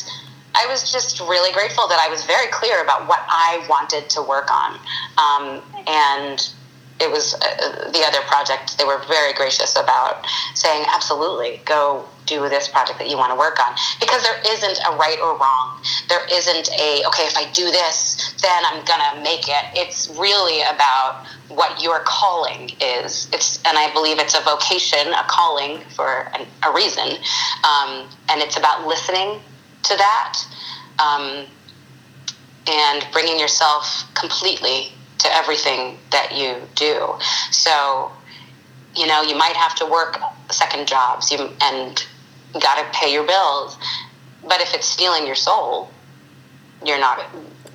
I 0.56 0.66
was 0.68 0.92
just 0.92 1.20
really 1.20 1.54
grateful 1.54 1.88
that 1.88 2.00
I 2.00 2.10
was 2.10 2.24
very 2.26 2.48
clear 2.48 2.82
about 2.84 3.08
what 3.08 3.20
I 3.28 3.66
wanted 3.70 4.10
to 4.12 4.22
work 4.22 4.50
on, 4.52 4.80
um, 5.18 5.62
and 5.88 6.50
it 7.00 7.10
was 7.10 7.34
uh, 7.34 7.92
the 7.92 8.04
other 8.06 8.22
project. 8.28 8.78
They 8.78 8.84
were 8.84 9.02
very 9.08 9.34
gracious 9.34 9.76
about 9.76 10.26
saying, 10.54 10.86
"Absolutely, 10.94 11.62
go 11.66 12.06
do 12.26 12.48
this 12.50 12.68
project 12.68 13.00
that 13.00 13.10
you 13.10 13.18
want 13.18 13.32
to 13.32 13.38
work 13.38 13.60
on," 13.60 13.76
because 14.00 14.22
there 14.24 14.40
isn't 14.46 14.80
a 14.86 14.96
right 14.98 15.18
or 15.22 15.38
wrong. 15.38 15.82
There 16.10 16.26
isn't 16.32 16.70
a 16.72 17.04
okay. 17.08 17.24
If 17.24 17.38
I 17.38 17.50
do 17.54 17.66
this, 17.72 18.34
then 18.42 18.64
I'm 18.66 18.84
gonna 18.86 19.22
make 19.24 19.48
it. 19.48 19.66
It's 19.76 20.10
really 20.20 20.62
about 20.62 21.26
what 21.48 21.82
your 21.82 22.02
calling 22.06 22.72
is. 22.82 23.30
It's 23.32 23.58
and 23.66 23.78
I 23.78 23.92
believe 23.94 24.20
it's 24.20 24.36
a 24.36 24.42
vocation, 24.42 25.08
a 25.14 25.24
calling 25.28 25.80
for 25.96 26.30
an, 26.34 26.46
a 26.68 26.74
reason, 26.74 27.18
um, 27.64 28.10
and 28.30 28.42
it's 28.42 28.58
about 28.58 28.86
listening 28.86 29.40
to 29.84 29.96
that 29.96 30.40
um, 31.00 31.46
and 32.68 33.08
bringing 33.14 33.40
yourself 33.40 34.04
completely 34.16 34.92
to 35.20 35.36
everything 35.36 35.98
that 36.12 36.36
you 36.36 36.56
do. 36.76 37.14
So, 37.52 38.12
you 38.96 39.08
know, 39.08 39.22
you 39.22 39.36
might 39.36 39.56
have 39.56 39.76
to 39.76 39.86
work 39.86 40.20
second 40.50 40.88
jobs 40.88 41.32
you, 41.32 41.50
and 41.62 42.06
got 42.54 42.76
to 42.84 42.98
pay 42.98 43.14
your 43.14 43.26
bills. 43.26 43.78
But 44.48 44.62
if 44.62 44.74
it's 44.74 44.88
stealing 44.88 45.26
your 45.26 45.36
soul, 45.36 45.92
you're 46.86 47.00
not 47.00 47.22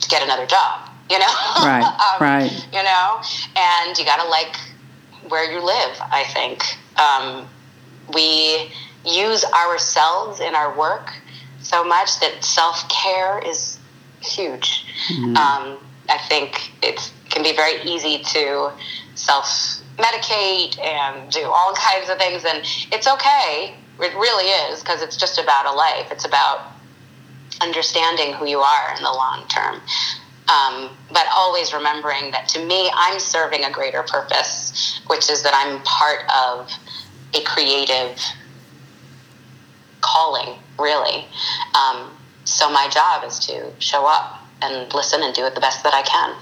get 0.08 0.22
another 0.22 0.46
job. 0.46 0.88
You 1.10 1.18
know, 1.18 1.26
Right, 1.60 1.84
Um, 2.14 2.20
right. 2.20 2.66
You 2.72 2.82
know, 2.82 3.20
and 3.56 3.96
you 3.98 4.04
got 4.04 4.22
to 4.22 4.28
like 4.28 4.56
where 5.28 5.50
you 5.50 5.64
live. 5.64 5.96
I 6.00 6.24
think 6.24 6.62
um, 6.98 7.46
we 8.14 8.72
use 9.04 9.44
ourselves 9.44 10.40
in 10.40 10.54
our 10.54 10.76
work 10.76 11.12
so 11.60 11.84
much 11.84 12.20
that 12.20 12.42
self 12.42 12.88
care 12.88 13.38
is 13.38 13.78
huge. 14.20 14.86
Um, 15.36 15.78
I 16.08 16.18
think 16.28 16.72
it 16.82 17.12
can 17.34 17.42
be 17.42 17.54
very 17.54 17.82
easy 17.82 18.18
to 18.18 18.72
self 19.14 19.82
medicate 19.98 20.78
and 20.80 21.30
do 21.30 21.44
all 21.44 21.74
kinds 21.76 22.08
of 22.08 22.18
things, 22.18 22.44
and 22.44 22.62
it's 22.92 23.08
okay. 23.08 23.74
It 24.00 24.14
really 24.14 24.46
is 24.72 24.80
because 24.80 25.02
it's 25.02 25.16
just 25.16 25.38
about 25.38 25.66
a 25.66 25.72
life. 25.72 26.10
It's 26.10 26.24
about 26.24 26.72
understanding 27.60 28.32
who 28.32 28.46
you 28.46 28.58
are 28.58 28.96
in 28.96 29.02
the 29.02 29.10
long 29.10 29.46
term. 29.48 29.80
Um, 30.46 30.90
but 31.10 31.26
always 31.34 31.72
remembering 31.72 32.32
that 32.32 32.48
to 32.48 32.64
me, 32.64 32.90
I'm 32.92 33.18
serving 33.18 33.64
a 33.64 33.70
greater 33.70 34.02
purpose, 34.02 35.00
which 35.06 35.30
is 35.30 35.42
that 35.42 35.54
I'm 35.54 35.80
part 35.82 36.20
of 36.28 36.70
a 37.34 37.42
creative 37.44 38.20
calling, 40.02 40.58
really. 40.78 41.24
Um, 41.74 42.10
so 42.44 42.70
my 42.70 42.88
job 42.88 43.24
is 43.24 43.38
to 43.46 43.72
show 43.78 44.06
up 44.06 44.42
and 44.60 44.92
listen 44.92 45.22
and 45.22 45.34
do 45.34 45.46
it 45.46 45.54
the 45.54 45.60
best 45.60 45.82
that 45.82 45.94
I 45.94 46.02
can. 46.02 46.36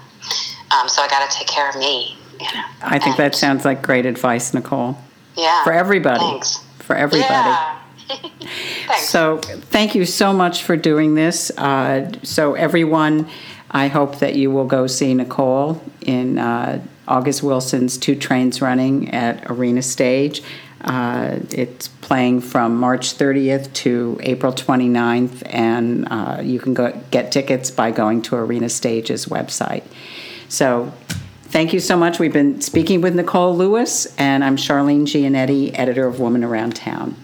Um, 0.72 0.88
so 0.88 1.02
I 1.02 1.08
got 1.08 1.28
to 1.30 1.36
take 1.36 1.46
care 1.46 1.68
of 1.68 1.76
me. 1.76 2.16
You 2.40 2.46
know. 2.46 2.64
I 2.82 2.98
think 2.98 3.16
that 3.18 3.34
sounds 3.34 3.64
like 3.64 3.82
great 3.82 4.06
advice, 4.06 4.52
Nicole, 4.52 4.98
yeah 5.36 5.62
for 5.64 5.72
everybody. 5.72 6.18
Thanks. 6.18 6.58
For 6.78 6.96
everybody. 6.96 7.30
Yeah. 7.32 7.78
Thanks. 8.08 9.08
So, 9.08 9.38
thank 9.38 9.94
you 9.94 10.04
so 10.04 10.32
much 10.32 10.64
for 10.64 10.76
doing 10.76 11.14
this. 11.14 11.50
Uh, 11.56 12.10
so, 12.22 12.54
everyone, 12.54 13.28
I 13.70 13.88
hope 13.88 14.18
that 14.18 14.34
you 14.34 14.50
will 14.50 14.66
go 14.66 14.86
see 14.86 15.14
Nicole 15.14 15.82
in 16.00 16.38
uh, 16.38 16.84
August 17.06 17.42
Wilson's 17.42 17.96
Two 17.96 18.16
Trains 18.16 18.60
Running 18.60 19.10
at 19.14 19.50
Arena 19.50 19.82
Stage. 19.82 20.42
Uh, 20.82 21.38
it's 21.50 21.88
playing 21.88 22.40
from 22.40 22.76
March 22.76 23.16
30th 23.16 23.72
to 23.72 24.18
April 24.22 24.52
29th, 24.52 25.42
and 25.46 26.08
uh, 26.10 26.40
you 26.42 26.58
can 26.58 26.74
go 26.74 26.92
get 27.10 27.30
tickets 27.30 27.70
by 27.70 27.90
going 27.92 28.20
to 28.22 28.36
Arena 28.36 28.68
Stage's 28.68 29.26
website. 29.26 29.84
So, 30.52 30.92
thank 31.44 31.72
you 31.72 31.80
so 31.80 31.96
much. 31.96 32.18
We've 32.18 32.30
been 32.30 32.60
speaking 32.60 33.00
with 33.00 33.14
Nicole 33.14 33.56
Lewis, 33.56 34.14
and 34.18 34.44
I'm 34.44 34.58
Charlene 34.58 35.06
Giannetti, 35.06 35.70
editor 35.72 36.06
of 36.06 36.20
Woman 36.20 36.44
Around 36.44 36.76
Town. 36.76 37.16